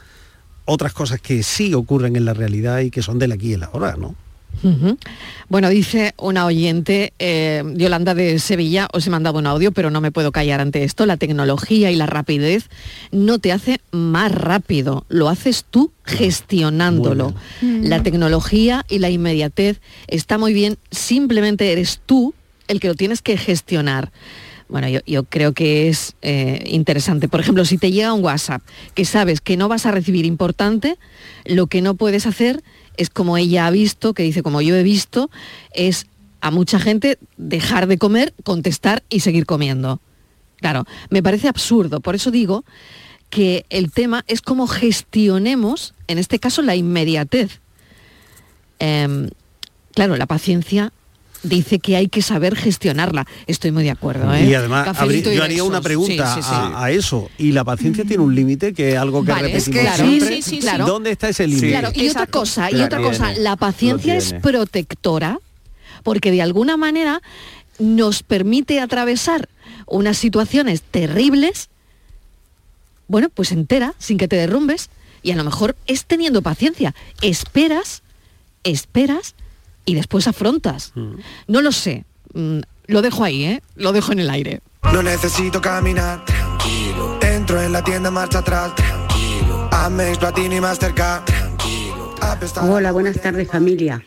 [0.66, 3.62] otras cosas que sí ocurren en la realidad y que son del aquí y el
[3.62, 4.14] ahora, ¿no?
[5.48, 10.00] Bueno, dice una oyente, eh, Yolanda de Sevilla, os he mandado un audio, pero no
[10.00, 11.06] me puedo callar ante esto.
[11.06, 12.68] La tecnología y la rapidez
[13.10, 17.34] no te hace más rápido, lo haces tú gestionándolo.
[17.62, 22.34] La tecnología y la inmediatez está muy bien, simplemente eres tú
[22.68, 24.12] el que lo tienes que gestionar.
[24.68, 27.26] Bueno, yo, yo creo que es eh, interesante.
[27.26, 28.62] Por ejemplo, si te llega un WhatsApp
[28.94, 30.96] que sabes que no vas a recibir importante,
[31.44, 32.62] lo que no puedes hacer es
[33.12, 35.30] como ella ha visto, que dice como yo he visto,
[35.72, 36.06] es
[36.40, 40.00] a mucha gente dejar de comer, contestar y seguir comiendo.
[40.56, 42.00] Claro, me parece absurdo.
[42.00, 42.64] Por eso digo
[43.30, 47.60] que el tema es cómo gestionemos, en este caso, la inmediatez.
[48.78, 49.30] Em,
[49.94, 50.92] claro, la paciencia
[51.42, 53.26] dice que hay que saber gestionarla.
[53.46, 54.32] Estoy muy de acuerdo.
[54.34, 54.44] ¿eh?
[54.44, 56.54] Y además, Cafelito habría- y yo haría una pregunta Sí, sí, sí.
[56.54, 57.30] A, a eso.
[57.38, 60.10] Y la paciencia tiene un límite, que es algo que Vale, es repetimos que- claro,
[60.10, 60.36] siempre.
[60.36, 60.86] sí, sí, sí, claro.
[60.86, 61.70] ¿Dónde está ese límite?
[61.70, 65.38] Claro, y otra cosa, y La otra cosa, la paciencia es protectora
[66.02, 67.20] porque de alguna manera
[67.78, 69.48] nos permite atravesar
[69.86, 71.68] unas situaciones terribles,
[73.08, 74.90] bueno, pues entera, sin que te derrumbes,
[75.22, 76.94] y a lo mejor es teniendo paciencia.
[77.22, 78.02] Esperas,
[78.62, 79.34] esperas
[79.90, 80.92] y después afrontas.
[81.46, 82.04] No lo sé.
[82.34, 83.62] mm, Lo dejo ahí, ¿eh?
[83.76, 84.60] Lo dejo en el aire.
[84.92, 87.18] No necesito caminar, tranquilo.
[87.22, 89.68] Entro en la tienda, marcha atrás, tranquilo.
[89.72, 92.14] Amex, Platini, Mastercard, tranquilo.
[92.62, 94.02] Hola, buenas tardes familia.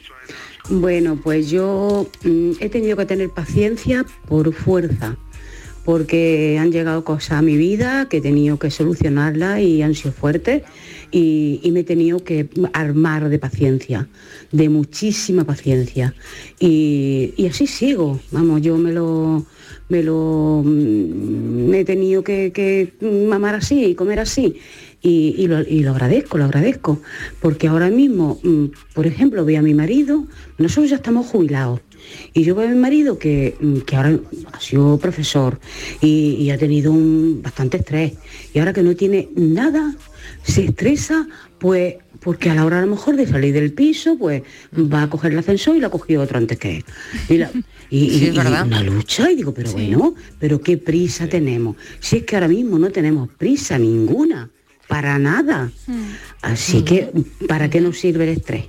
[0.70, 5.18] Bueno, pues yo mm, he tenido que tener paciencia por fuerza,
[5.86, 10.14] porque han llegado cosas a mi vida que he tenido que solucionarlas y han sido
[10.14, 10.64] fuertes
[11.14, 14.08] y, me he tenido que armar de paciencia,
[14.52, 16.16] de muchísima paciencia.
[16.60, 19.46] Y, así sigo, vamos, yo me lo,
[19.90, 22.94] me lo mm, he tenido que,
[23.30, 24.56] mamar así y comer así.
[25.04, 27.00] Y, y lo, y lo agradezco, lo agradezco.
[27.42, 30.26] Porque ahora mismo, mm, por ejemplo, veo a mi marido,
[30.58, 31.82] nosotros ya estamos jubilados.
[32.34, 34.18] Y yo veo a mi marido que, mm, que ahora
[34.52, 35.60] ha sido profesor
[36.02, 38.14] y, y ha tenido un bastante estrés.
[38.54, 39.96] Y ahora que no tiene nada,
[40.44, 41.28] se estresa,
[41.60, 44.44] pues porque a la hora a lo mejor de salir del piso, pues
[44.78, 46.86] va a coger el ascensor y la ha cogido otro antes que él.
[47.30, 47.52] Y, la-
[47.90, 48.34] y- Sí, y- es
[48.64, 51.76] y una lucha, y digo, pero bueno, pero qué prisa tenemos.
[52.00, 54.50] Si es que ahora mismo no tenemos prisa ninguna,
[54.88, 55.70] para nada.
[56.42, 57.10] Así que,
[57.48, 58.66] ¿para qué nos sirve el estrés?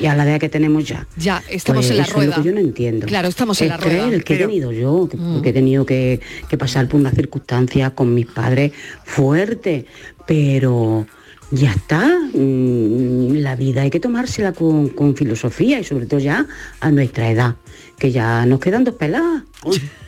[0.00, 1.06] Y a la edad que tenemos ya.
[1.16, 2.36] Ya, estamos Pues en la eso es lo rueda.
[2.42, 3.06] que yo no entiendo.
[3.06, 4.08] Claro, estamos en la rueda.
[4.08, 5.34] El que Pero- he tenido yo, que, Mm.
[5.34, 8.72] porque he tenido que, que pasar por unas circunstancias con mis padres
[9.04, 9.84] fuertes,
[10.26, 11.06] pero
[11.50, 12.08] ya está.
[12.32, 16.46] mm, La vida hay que tomársela con, con filosofía y sobre todo ya
[16.80, 17.54] a nuestra edad,
[17.98, 19.42] que ya nos quedan dos peladas.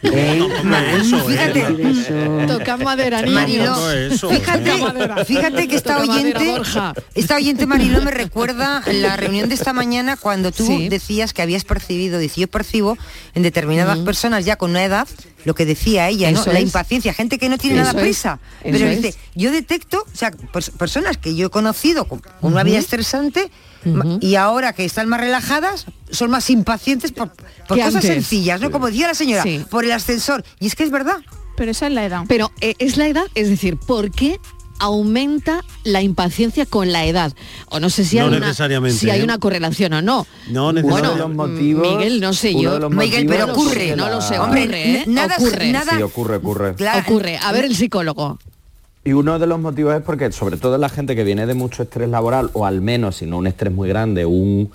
[0.03, 0.43] ¿Eh?
[1.27, 2.47] Fíjate.
[2.47, 5.25] Toca madera, fíjate, Toca madera.
[5.25, 6.61] fíjate que esta oyente,
[7.15, 11.65] esta oyente Mariló me recuerda la reunión de esta mañana cuando tú decías que habías
[11.65, 12.99] percibido, dice yo percibo
[13.35, 15.09] en determinadas personas ya con una edad,
[15.45, 16.45] lo que decía ella, ¿no?
[16.53, 18.05] La impaciencia, gente que no tiene Eso nada es.
[18.05, 18.39] prisa.
[18.63, 19.03] Pero es.
[19.03, 22.79] dice, yo detecto, o sea, pers- personas que yo he conocido con, con una vida
[22.79, 22.85] Ujú.
[24.21, 27.31] Y ahora que están más relajadas, son más impacientes por,
[27.69, 28.05] cosas antes.
[28.11, 28.71] sencillas, ¿no?
[28.71, 29.65] Como decía la señora, Sí.
[29.71, 30.45] por el ascensor.
[30.61, 31.19] Y es que es verdad.
[31.57, 32.25] Pero esa es la edad.
[32.29, 34.39] Pero eh, es la edad, es decir, ¿por qué
[34.79, 37.33] aumenta la impaciencia con la edad?
[37.71, 39.25] O no sé si, No hay, una, necesariamente, si hay ¿eh?
[39.25, 40.27] una correlación o no.
[40.49, 42.91] No Uno Bueno, los motivos, Miguel, no sé yo.
[42.91, 45.05] Miguel, pero ocurre, no la- lo sé, Hombre, ocurre, ¿eh?
[45.07, 45.73] nada- ocurre.
[45.73, 46.75] nada- Sí, ocurre, ocurre.
[47.01, 47.39] Ocurre.
[47.43, 48.39] A ver el psicólogo.
[49.07, 51.85] Y uno de los motivos es porque, sobre todo la gente que viene de mucho
[51.85, 54.69] estrés laboral, o al menos, si no un estrés muy grande, un,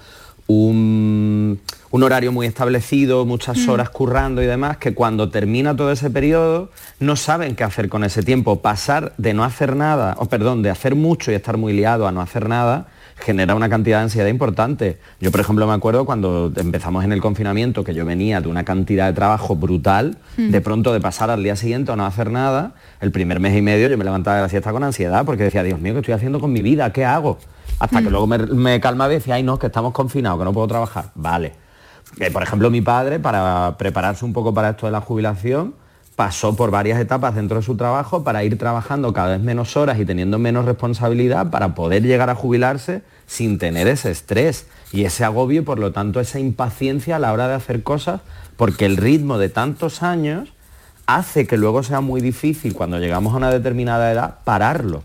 [0.47, 1.59] un,
[1.91, 3.69] un horario muy establecido, muchas Mm.
[3.69, 6.69] horas currando y demás, que cuando termina todo ese periodo
[7.01, 8.61] no saben qué hacer con ese tiempo.
[8.61, 12.13] Pasar de no hacer nada, o perdón, de hacer mucho y estar muy liado a
[12.13, 12.87] no hacer nada,
[13.21, 14.99] genera una cantidad de ansiedad importante.
[15.19, 18.63] Yo, por ejemplo, me acuerdo cuando empezamos en el confinamiento, que yo venía de una
[18.65, 20.49] cantidad de trabajo brutal, Mm.
[20.51, 23.61] de pronto de pasar al día siguiente a no hacer nada, el primer mes y
[23.61, 26.13] medio yo me levantaba de la siesta con ansiedad, porque decía, Dios mío, ¿qué estoy
[26.13, 26.91] haciendo con mi vida?
[26.91, 27.37] ¿Qué hago?
[27.79, 28.11] Hasta que Mm.
[28.11, 31.05] luego me, me calmaba y decía, ay no, que estamos confinados, que no puedo trabajar.
[31.15, 31.53] Vale.
[32.19, 35.75] Eh, por ejemplo, mi padre, para prepararse un poco para esto de la jubilación,
[36.15, 39.99] pasó por varias etapas dentro de su trabajo para ir trabajando cada vez menos horas
[39.99, 45.23] y teniendo menos responsabilidad para poder llegar a jubilarse sin tener ese estrés y ese
[45.23, 48.21] agobio y por lo tanto esa impaciencia a la hora de hacer cosas
[48.57, 50.53] porque el ritmo de tantos años
[51.05, 55.03] hace que luego sea muy difícil cuando llegamos a una determinada edad pararlo.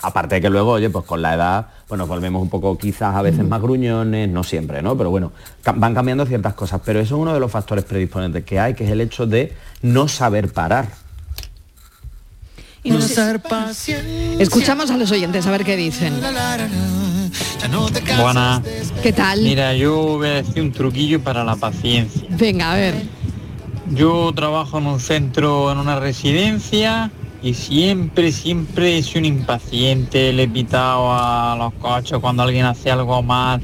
[0.00, 3.22] Aparte de que luego, oye, pues con la edad, bueno, volvemos un poco quizás a
[3.22, 4.96] veces más gruñones, no siempre, ¿no?
[4.96, 5.32] Pero bueno,
[5.74, 6.80] van cambiando ciertas cosas.
[6.84, 9.52] Pero eso es uno de los factores predisponentes que hay, que es el hecho de
[9.82, 10.88] no saber parar.
[12.82, 13.14] Y no sé-
[14.38, 16.14] Escuchamos a los oyentes a ver qué dicen.
[18.22, 18.62] Buenas.
[19.02, 19.42] ¿Qué tal?
[19.42, 22.22] Mira, yo voy a decir un truquillo para la paciencia.
[22.30, 22.94] Venga, a ver.
[23.90, 27.10] Yo trabajo en un centro, en una residencia
[27.42, 30.32] y siempre, siempre soy un impaciente.
[30.32, 33.60] Le he pitado a los coches cuando alguien hace algo mal.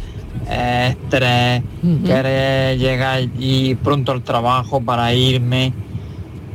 [0.49, 1.63] eh, estrés,
[2.05, 5.73] querer llegar allí pronto al trabajo para irme.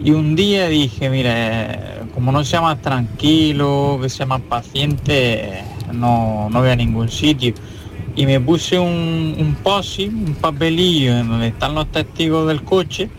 [0.04, 1.78] Y un día dije, mire,
[2.14, 5.62] como no sea más tranquilo, que sea más paciente,
[5.94, 7.54] no, no voy a ningún sitio.
[8.16, 13.10] Y me puse un, un posi, un papelillo en donde están los testigos del coche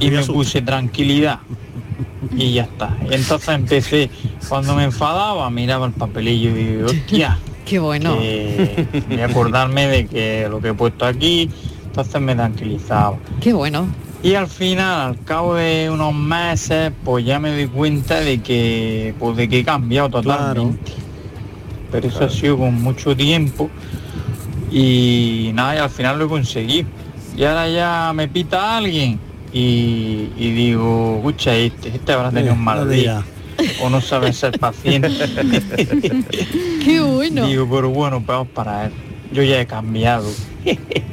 [0.00, 1.40] y me puse tranquilidad.
[2.36, 2.96] Y ya está.
[3.10, 4.10] Y entonces empecé,
[4.48, 7.38] cuando me enfadaba, miraba el papelillo y digo, hostia.
[7.66, 8.18] Qué bueno.
[8.18, 11.48] que- y acordarme de que lo que he puesto aquí,
[11.84, 13.16] entonces me tranquilizaba.
[13.40, 13.86] Qué bueno.
[14.22, 19.14] Y al final, al cabo de unos meses, pues ya me doy cuenta de que,
[19.18, 20.92] pues de que he cambiado totalmente.
[21.90, 23.68] Pero eso ha sido con mucho tiempo
[24.70, 26.88] y nada, y al final lo he conseguido.
[27.36, 29.18] Y ahora ya me pita alguien
[29.52, 33.24] y, y digo, escucha este, este habrá tenido un mal día.
[33.82, 35.08] O no sabe ser paciente.
[36.84, 37.46] Qué bueno.
[37.46, 38.92] Digo, pero bueno, vamos para él.
[39.32, 40.28] Yo ya he cambiado.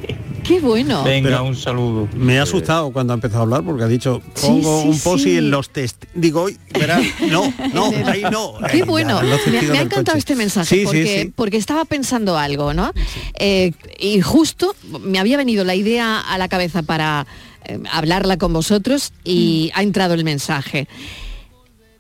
[0.50, 1.04] Qué bueno.
[1.04, 2.10] Venga, Pero un saludo.
[2.16, 5.00] Me ha asustado cuando ha empezado a hablar porque ha dicho, Sí, pongo sí, un
[5.02, 5.38] posi sí.
[5.38, 6.06] en los test.
[6.16, 8.56] Digo, "Uy, verás, no, no, ahí no.
[8.72, 9.22] Qué bueno.
[9.22, 10.18] Me, me ha encantado coche.
[10.18, 11.34] este mensaje Sí, sí, porque, sí.
[11.36, 12.92] porque estaba pensando algo, ¿no?
[13.38, 17.28] Eh, y justo me había venido la idea a la cabeza para
[17.66, 20.88] eh, hablarla con vosotros y ha entrado el mensaje.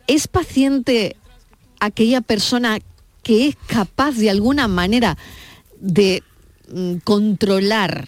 [0.07, 1.15] ¿Es paciente
[1.79, 2.79] aquella persona
[3.21, 5.19] que es capaz de alguna manera
[5.79, 6.23] de
[6.73, 8.07] mm, controlar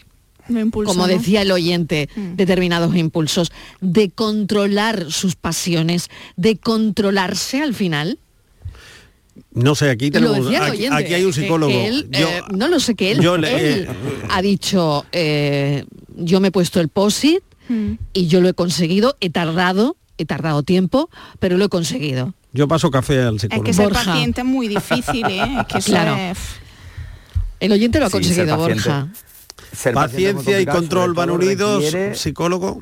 [0.49, 1.13] impulso, como ¿no?
[1.13, 2.35] decía el oyente, Mm.
[2.35, 8.19] determinados impulsos, de controlar sus pasiones, de controlarse al final.
[9.53, 11.71] No sé, aquí Lo tenemos, decía el aquí, oyente, aquí hay un psicólogo.
[11.71, 13.95] que él, Yo- eh, no lo sé, que él, yo le- él eh,
[14.29, 15.85] ha dicho, eh,
[16.17, 17.93] yo me he puesto el POSIT Mm.
[18.13, 22.33] y yo lo he conseguido, he tardado, he tardado tiempo, pero lo he conseguido.
[22.53, 23.63] yo paso café al Es psicólogo.
[23.63, 24.03] que ser Borja.
[24.05, 25.41] paciente es muy difícil, ¿eh?
[25.61, 26.15] Es que Claro.
[26.17, 26.37] es-
[27.61, 28.57] El oyente lo ha Sí, conseguido.
[28.57, 29.07] Borja.
[29.71, 32.81] Ser Paciencia y control van unidos, requiere- psicólogo.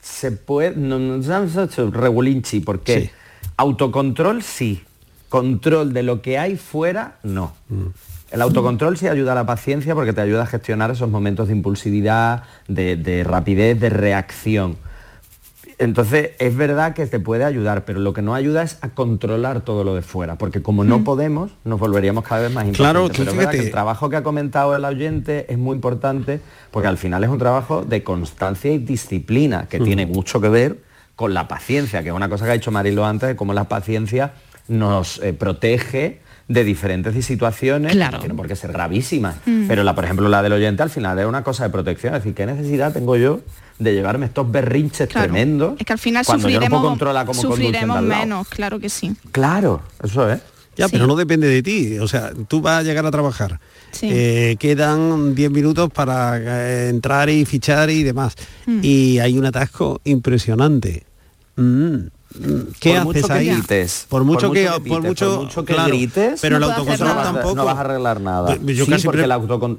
[0.00, 3.10] se puede no, no, no, no, no, regulinchi porque
[3.56, 4.82] autocontrol sí.
[5.28, 7.54] Control de lo que hay fuera no.
[8.30, 11.54] El autocontrol sí ayuda a la paciencia porque te ayuda a gestionar esos momentos de
[11.54, 14.76] impulsividad de, de rapidez de reacción
[15.82, 19.60] entonces es verdad que te puede ayudar pero lo que no ayuda es a controlar
[19.62, 23.18] todo lo de fuera porque como no podemos nos volveríamos cada vez más Claro, tú
[23.18, 23.66] pero es verdad que fíjate.
[23.68, 27.38] el trabajo que ha comentado el oyente es muy importante porque al final es un
[27.38, 30.78] trabajo de constancia y disciplina que tiene mucho que ver
[31.16, 33.64] con la paciencia, que es una cosa que ha dicho Marilo antes, de cómo la
[33.64, 34.32] paciencia
[34.68, 38.10] nos eh, protege de diferentes situaciones, Claro.
[38.12, 39.66] que no tienen por qué ser gravísimas, Mm.
[39.68, 42.20] pero la, por ejemplo la del oyente al final es una cosa de protección, es
[42.22, 43.40] decir, ¿qué necesidad tengo yo
[43.82, 45.28] de llevarme estos berrinches Claro.
[45.28, 48.20] tremendos Es que al final cuando yo no sufriremos, puedo controlar cómo sufriremos al lado?
[48.20, 49.12] menos, claro que sí.
[49.30, 50.40] Claro, eso es.
[50.74, 51.98] Ya, pero no depende de ti.
[51.98, 53.60] O sea, tú vas a llegar a trabajar.
[53.90, 54.08] Sí.
[54.10, 58.34] Eh, quedan 10 minutos para eh, entrar y fichar y demás.
[58.64, 58.80] Mm.
[58.82, 61.04] Y hay un atasco impresionante.
[61.56, 62.08] Mm, mm,
[62.80, 63.48] ¿Qué Por mucho haces que ahí?
[63.50, 66.40] grites, por mucho por que, mucho que por pites, mucho, por mucho que claro, grites,
[66.40, 67.54] pero no el autocontrol tampoco.
[67.54, 68.56] No vas a arreglar nada.
[68.56, 69.76] Yo sí, casi porque el, autocon-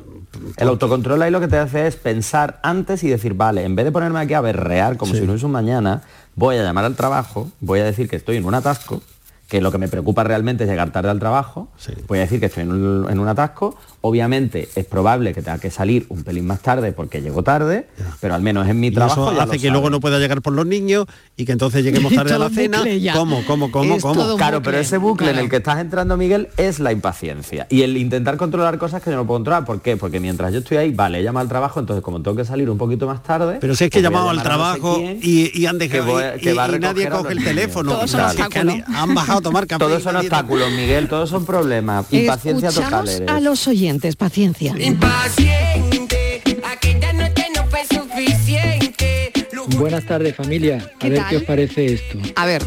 [0.58, 3.86] el autocontrol ahí lo que te hace es pensar antes y decir, vale, en vez
[3.86, 6.02] de ponerme aquí a berrear como si no hubiese un mañana,
[6.36, 9.02] voy a llamar al trabajo, voy a decir que estoy en un atasco,
[9.48, 11.68] que lo que me preocupa realmente es llegar tarde al trabajo,
[12.08, 15.58] voy a decir que estoy en un, en un atasco, obviamente es probable que tenga
[15.60, 17.88] que salir un pelín más tarde porque llego tarde,
[18.20, 20.20] pero al menos en mi Y trabajo eso ya hace lo que luego no pueda
[20.20, 21.06] llegar por los niños
[21.38, 22.84] y que entonces lleguemos tarde a la cena.
[23.14, 24.36] ¿Cómo, cómo, cómo, Es cómo?
[24.36, 27.66] Claro, pero ese bucle en el que estás entrando, Miguel, es la impaciencia.
[27.70, 29.64] Y el intentar controlar cosas que yo no puedo controlar.
[29.66, 29.96] ¿Por qué?
[29.96, 32.70] Porque mientras yo estoy ahí, vale, he llamado al trabajo, entonces como tengo que salir
[32.70, 33.58] un poquito más tarde...
[33.62, 35.78] Pero si es que he pues llamado al no sé trabajo quién, y, y han
[35.78, 37.50] dejado que voy- y- que va a y nadie coge el niños.
[37.50, 37.92] teléfono.
[37.94, 38.34] Todos son Claro.
[38.44, 38.76] Obstáculos.
[38.88, 39.80] han, han bajado a tomar café.
[39.86, 42.06] Todos son obstáculos, Miguel, todos son problemas.
[42.12, 44.76] Impaciencia total a los oyentes, paciencia.
[44.80, 49.32] Impaciente, aquella noche no fue suficiente.
[49.78, 51.30] Buenas tardes familia, a ¿Qué ver tal?
[51.30, 52.20] qué os parece esto.
[52.36, 52.64] A ver.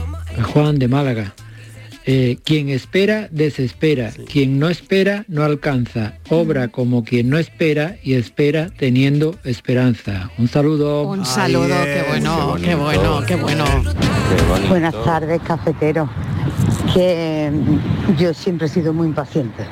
[0.52, 1.34] Juan de Málaga.
[2.08, 4.12] Eh, quien espera, desespera.
[4.30, 6.14] Quien no espera, no alcanza.
[6.30, 10.30] Obra como quien no espera y espera teniendo esperanza.
[10.38, 11.02] Un saludo.
[11.08, 13.64] Un saludo, qué bueno, qué bueno, qué bueno.
[14.68, 16.08] Buenas tardes, cafetero.
[16.94, 19.64] Que mm, yo siempre he sido muy impaciente.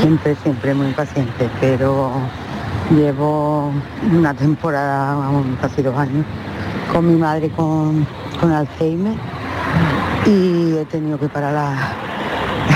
[0.00, 2.10] Siempre, siempre muy impaciente, pero
[2.90, 3.70] llevo
[4.12, 6.24] una temporada, vamos, casi dos años,
[6.92, 8.06] con mi madre con,
[8.40, 9.14] con Alzheimer
[10.26, 11.92] y he tenido que parar la-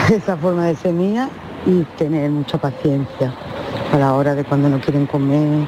[0.15, 1.29] esa forma de mía
[1.67, 3.33] y tener mucha paciencia
[3.93, 5.67] a la hora de cuando no quieren comer,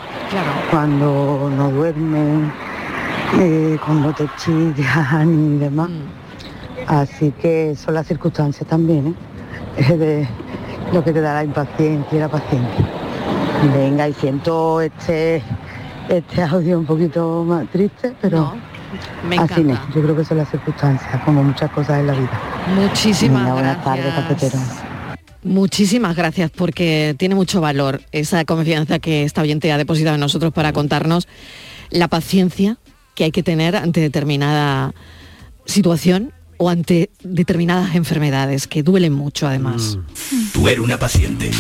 [0.71, 2.53] cuando no duermen,
[3.39, 5.91] eh, cuando te chillan y demás.
[6.87, 9.15] Así que son las circunstancias también,
[9.77, 9.95] ¿eh?
[9.97, 10.29] De
[10.93, 12.89] lo que te da la impaciencia y la paciencia.
[13.75, 15.43] Venga, y siento este,
[16.09, 18.55] este audio un poquito más triste, pero
[19.29, 19.79] me así es.
[19.95, 22.41] Yo creo que son las circunstancias, como muchas cosas en la vida.
[22.75, 24.15] Muchísimas Venga, buenas gracias.
[24.15, 24.59] tardes, cafetero.
[25.43, 30.53] Muchísimas gracias porque tiene mucho valor esa confianza que esta oyente ha depositado en nosotros
[30.53, 31.29] para contarnos
[31.91, 32.77] la paciencia
[33.15, 34.93] que hay que tener ante determinada
[35.65, 36.33] situación
[36.63, 39.97] o ante determinadas enfermedades que duelen mucho además.
[40.53, 41.51] Tú eres una paciente.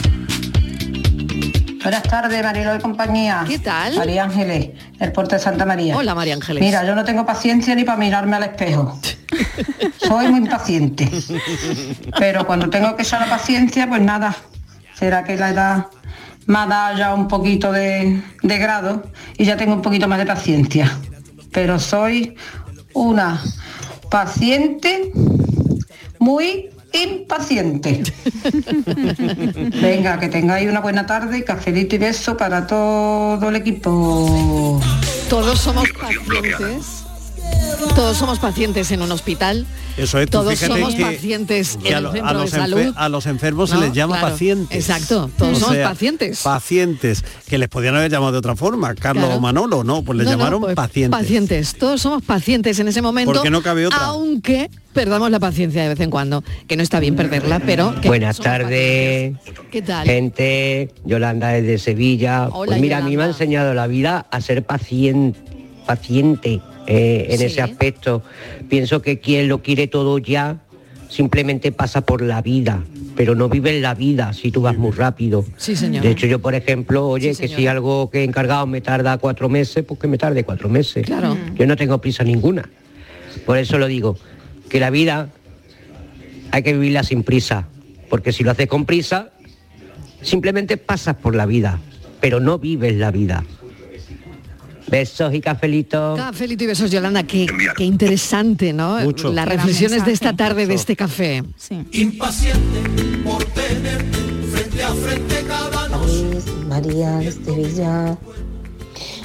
[1.83, 3.43] Buenas tardes, Marilo y compañía.
[3.49, 3.97] ¿Qué tal?
[3.97, 5.97] María Ángeles, del puerto de Santa María.
[5.97, 6.63] Hola María Ángeles.
[6.63, 9.01] Mira, yo no tengo paciencia ni para mirarme al espejo.
[10.07, 11.11] Soy muy impaciente.
[12.19, 14.37] Pero cuando tengo que echar la paciencia, pues nada.
[14.97, 15.87] Será que la edad
[16.45, 19.05] me ha dado ya un poquito de, de grado
[19.39, 20.95] y ya tengo un poquito más de paciencia.
[21.53, 22.37] Pero soy
[22.93, 23.41] una
[24.11, 25.13] paciente
[26.19, 28.03] muy impaciente.
[29.81, 34.81] Venga, que tengáis una buena tarde, cafelito y beso para todo el equipo.
[35.29, 37.00] Todos somos pacientes.
[37.95, 39.67] Todos somos pacientes en un hospital.
[39.97, 42.59] Eso es, Todos somos que- pacientes que en a, el lo- centro a los de
[42.59, 42.95] enfer- salud.
[42.97, 43.79] a los enfermos ¿no?
[43.81, 44.77] se les llama Claro, pacientes.
[44.89, 46.41] Exacto, todos O somos sea, pacientes.
[46.43, 49.39] Pacientes, que les podían haber llamado de otra forma, Carlos Claro.
[49.39, 51.21] o Manolo, no, pues les No, no, llamaron pues, pacientes.
[51.21, 53.33] Pacientes, todos somos pacientes en ese momento.
[53.33, 53.99] Porque no cabe otra.
[54.07, 58.01] Aunque perdamos la paciencia de vez en cuando, que no está bien perderla, pero...
[58.01, 59.37] que Buenas tardes,
[59.71, 60.07] ¿Qué tal?
[60.07, 60.93] gente.
[61.05, 62.49] Yolanda desde Sevilla.
[62.53, 65.39] Hola, pues mira, a mí me ha enseñado la vida a ser paciente,
[65.87, 66.61] paciente
[66.91, 67.45] eh, en Sí.
[67.45, 68.23] ese aspecto.
[68.69, 70.59] Pienso que quien lo quiere todo ya
[71.09, 72.83] simplemente pasa por la vida,
[73.17, 75.45] pero no vive en la vida si tú vas muy rápido.
[75.57, 76.03] Sí, señor.
[76.03, 79.19] De hecho, yo, por ejemplo, oye, Sí, que si algo que he encargado me tarda
[79.19, 81.07] cuatro meses, pues que me tarde cuatro meses.
[81.07, 81.37] Claro.
[81.55, 82.69] Yo no tengo prisa ninguna.
[83.47, 84.17] Por eso lo digo,
[84.69, 85.31] que la vida
[86.53, 87.69] hay que vivirla sin prisa,
[88.09, 89.31] porque si lo haces con prisa,
[90.23, 91.79] simplemente pasas por la vida,
[92.21, 93.45] pero no vives la vida.
[94.89, 96.19] Besos y cafelitos.
[96.19, 98.99] Cafelito y besos, Yolanda, qué, qué interesante, ¿no?
[99.01, 99.33] Mucho.
[99.33, 101.43] Las reflexiones de esta tarde de este café.
[101.93, 102.81] Impaciente
[103.25, 104.05] por tener
[104.53, 106.39] frente a frente cada noche.
[106.69, 108.17] María desde Villa.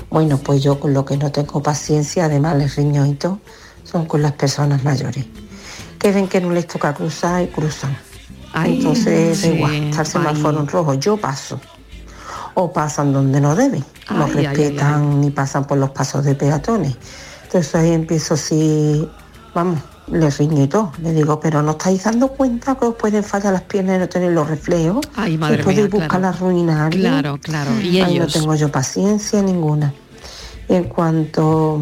[0.09, 3.39] Bueno, pues yo con lo que no tengo paciencia, además les riño y todo,
[3.83, 5.25] son con las personas mayores.
[5.99, 7.97] Que ven que no les toca cruzar y cruzan.
[8.53, 10.63] Ay, Entonces, sí, igual, semáforo ay.
[10.63, 11.59] en rojo, yo paso.
[12.55, 16.23] O pasan donde no deben, no Ay, ay, ay, respetan ni pasan por los pasos
[16.23, 16.95] de peatones.
[17.43, 19.07] Entonces ahí empiezo así,
[19.53, 19.79] vamos,
[20.11, 20.91] les riño y todo.
[21.01, 24.09] Le digo, pero ¿no estáis dando cuenta que os pueden fallar las piernas y no
[24.09, 25.05] tener los reflejos?
[25.15, 26.23] Ay, madre Que podéis mía, buscar claro.
[26.23, 27.11] la ruina a alguien?
[27.11, 27.71] Claro, claro.
[27.81, 28.27] Y ellos.
[28.35, 29.93] no tengo yo paciencia ninguna.
[30.67, 31.81] En cuanto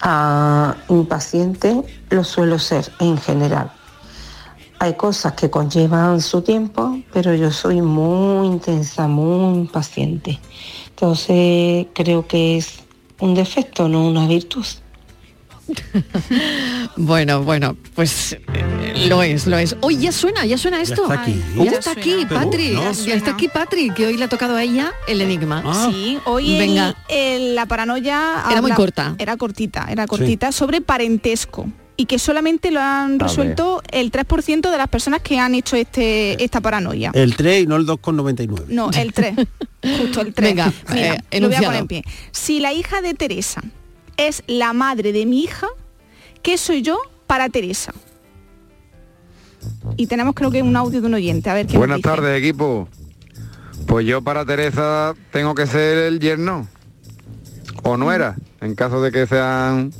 [0.00, 3.72] a impaciente, lo suelo ser en general.
[4.80, 10.38] Hay cosas que conllevan su tiempo, pero yo soy muy intensa, muy impaciente.
[10.90, 12.80] Entonces creo que es
[13.18, 14.64] un defecto, no una virtud.
[16.96, 19.76] Bueno, bueno, pues eh, lo es, lo es.
[19.82, 21.02] Hoy ya suena, ya suena esto.
[21.02, 21.40] está aquí.
[21.56, 22.70] Ya Ya está aquí, Pero, Patri.
[22.70, 22.92] ¿no?
[22.92, 25.62] Ya está aquí, Patri, que hoy le ha tocado a ella el enigma.
[25.90, 26.96] Sí, hoy Venga.
[27.08, 29.14] el- la paranoia Era muy corta.
[29.18, 31.66] Era cortita, era cortita sobre parentesco
[32.00, 36.42] y que solamente lo han resuelto el 3% de las personas que han hecho este
[36.42, 37.10] esta paranoia.
[37.12, 38.66] El 3 y no el 2,99.
[38.68, 39.34] No, el 3.
[39.98, 40.48] Justo el 3.
[40.48, 42.04] Venga, Mira, eh, lo voy a poner en pie.
[42.30, 43.62] Si la hija de Teresa
[44.16, 45.66] es la madre de mi hija,
[46.40, 47.92] ¿qué soy yo para Teresa?
[49.96, 52.88] Y tenemos creo que un audio de un oyente, a ver qué Buenas tardes, equipo.
[53.88, 56.68] Pues yo para Teresa tengo que ser el yerno.
[57.82, 59.92] O nuera, en caso de que sean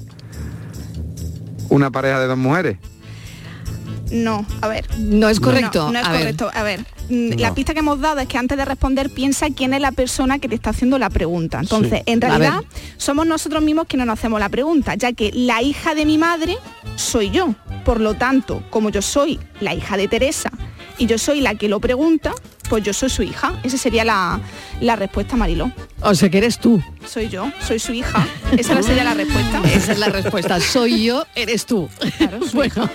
[1.68, 2.78] una pareja de dos mujeres.
[4.10, 4.86] No, a ver.
[4.98, 5.86] No es correcto.
[5.86, 6.20] No, no es A ver.
[6.20, 6.50] correcto.
[6.54, 7.54] A ver, mm, la No.
[7.54, 10.48] pista que hemos dado es que antes de responder piensa quién es la persona que
[10.48, 11.60] te está haciendo la pregunta.
[11.60, 12.12] Entonces, Sí.
[12.12, 12.66] en realidad, ver.
[12.96, 16.56] somos nosotros mismos quienes nos hacemos la pregunta, ya que la hija de mi madre
[16.96, 17.54] soy yo.
[17.84, 20.50] Por lo tanto, como yo soy la hija de Teresa
[20.96, 22.32] y yo soy la que lo pregunta,
[22.68, 23.54] pues yo soy su hija.
[23.62, 24.40] Esa sería la,
[24.80, 25.70] la respuesta, Mariló.
[26.02, 26.82] O sea que eres tú.
[27.06, 28.26] Soy yo, soy su hija.
[28.56, 29.62] Esa sería la respuesta.
[29.72, 30.60] Esa es la respuesta.
[30.60, 31.88] Soy yo, eres tú.
[32.52, 32.88] bueno,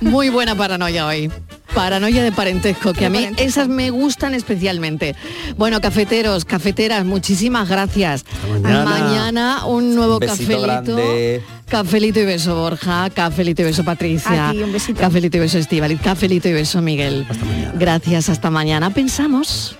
[0.00, 1.30] muy buena paranoia hoy.
[1.74, 5.14] Paranoia de parentesco, que a mí esas me gustan especialmente.
[5.56, 8.24] Bueno, cafeteros, cafeteras, muchísimas gracias.
[8.60, 8.84] mañana.
[8.84, 10.62] Mañana un nuevo Un cafelito.
[10.62, 11.42] grande.
[11.68, 15.00] Cafelito y beso Borja, cafelito y beso Patricia, A ti, un besito.
[15.00, 17.24] cafelito y beso Estivaliz, cafelito y beso Miguel.
[17.78, 18.90] Gracias, hasta mañana.
[18.92, 19.76] Pensamos.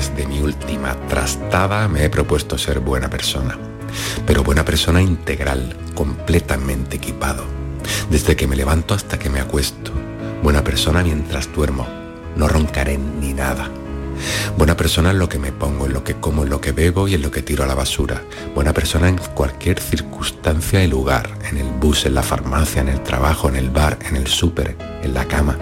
[0.00, 3.58] Después de mi última trastada me he propuesto ser buena persona.
[4.26, 7.44] Pero buena persona integral, completamente equipado.
[8.08, 9.92] Desde que me levanto hasta que me acuesto.
[10.42, 11.86] Buena persona mientras duermo.
[12.34, 13.68] No roncaré ni nada.
[14.56, 17.06] Buena persona en lo que me pongo, en lo que como, en lo que bebo
[17.06, 18.22] y en lo que tiro a la basura.
[18.54, 21.28] Buena persona en cualquier circunstancia y lugar.
[21.50, 24.78] En el bus, en la farmacia, en el trabajo, en el bar, en el súper,
[25.02, 25.58] en la cama.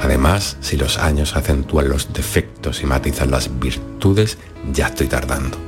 [0.00, 4.38] Además, si los años acentúan los defectos y matizan las virtudes,
[4.72, 5.58] ya estoy tardando.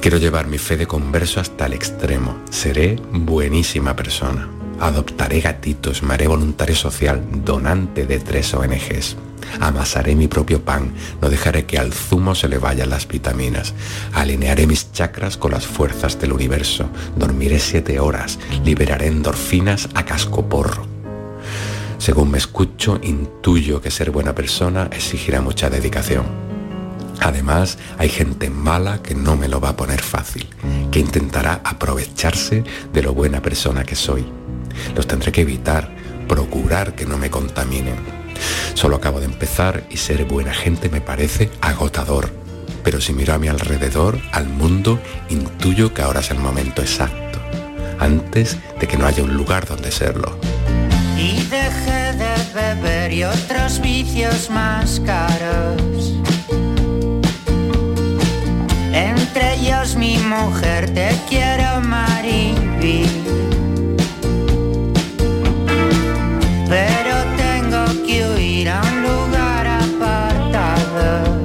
[0.00, 2.36] Quiero llevar mi fe de converso hasta el extremo.
[2.50, 4.48] Seré buenísima persona.
[4.80, 9.16] Adoptaré gatitos, me haré voluntario social, donante de tres ONGs.
[9.60, 13.72] Amasaré mi propio pan, no dejaré que al zumo se le vayan las vitaminas.
[14.12, 16.88] Alinearé mis chakras con las fuerzas del universo.
[17.16, 20.93] Dormiré siete horas, liberaré endorfinas a cascoporro.
[21.98, 26.24] Según me escucho, intuyo que ser buena persona exigirá mucha dedicación.
[27.20, 30.46] Además, hay gente mala que no me lo va a poner fácil,
[30.90, 34.26] que intentará aprovecharse de lo buena persona que soy.
[34.94, 35.94] Los tendré que evitar,
[36.28, 37.96] procurar que no me contaminen.
[38.74, 42.30] Solo acabo de empezar y ser buena gente me parece agotador.
[42.82, 47.38] Pero si miro a mi alrededor, al mundo, intuyo que ahora es el momento exacto,
[47.98, 50.38] antes de que no haya un lugar donde serlo
[51.24, 56.12] y dejé de beber y otros vicios más caros.
[58.92, 63.06] Entre ellos mi mujer, te quiero mariví.
[66.68, 71.36] Pero tengo que huir a un lugar apartado.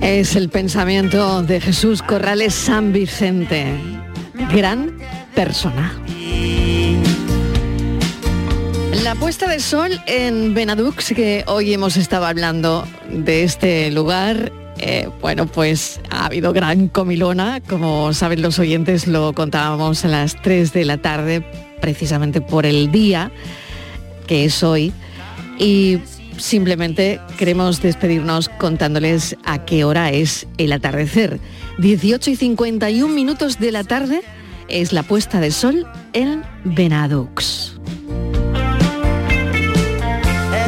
[0.00, 3.66] Es el pensamiento de Jesús Corrales San Vicente,
[4.52, 4.96] gran
[5.34, 5.92] persona.
[9.06, 15.08] La puesta de sol en Benadux, que hoy hemos estado hablando de este lugar, eh,
[15.20, 20.72] bueno, pues ha habido gran comilona, como saben los oyentes, lo contábamos a las 3
[20.72, 21.46] de la tarde,
[21.80, 23.30] precisamente por el día
[24.26, 24.92] que es hoy.
[25.56, 26.00] Y
[26.36, 31.38] simplemente queremos despedirnos contándoles a qué hora es el atardecer.
[31.78, 34.22] 18 y 51 minutos de la tarde
[34.66, 37.75] es la puesta de sol en Benadux.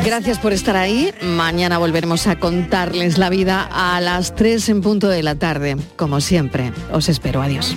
[0.09, 1.13] Gracias por estar ahí.
[1.21, 5.77] Mañana volveremos a contarles la vida a las 3 en punto de la tarde.
[5.97, 7.43] Como siempre, os espero.
[7.43, 7.77] Adiós.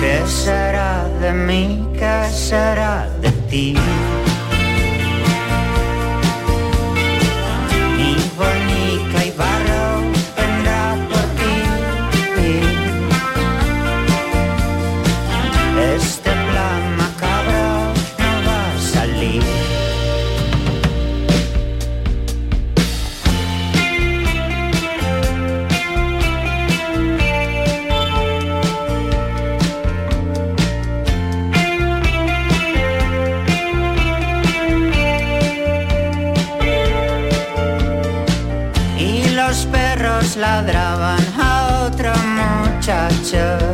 [0.00, 1.88] ¿Qué será de mí?
[1.92, 3.76] ¿Qué será de ti?
[42.90, 43.69] Y los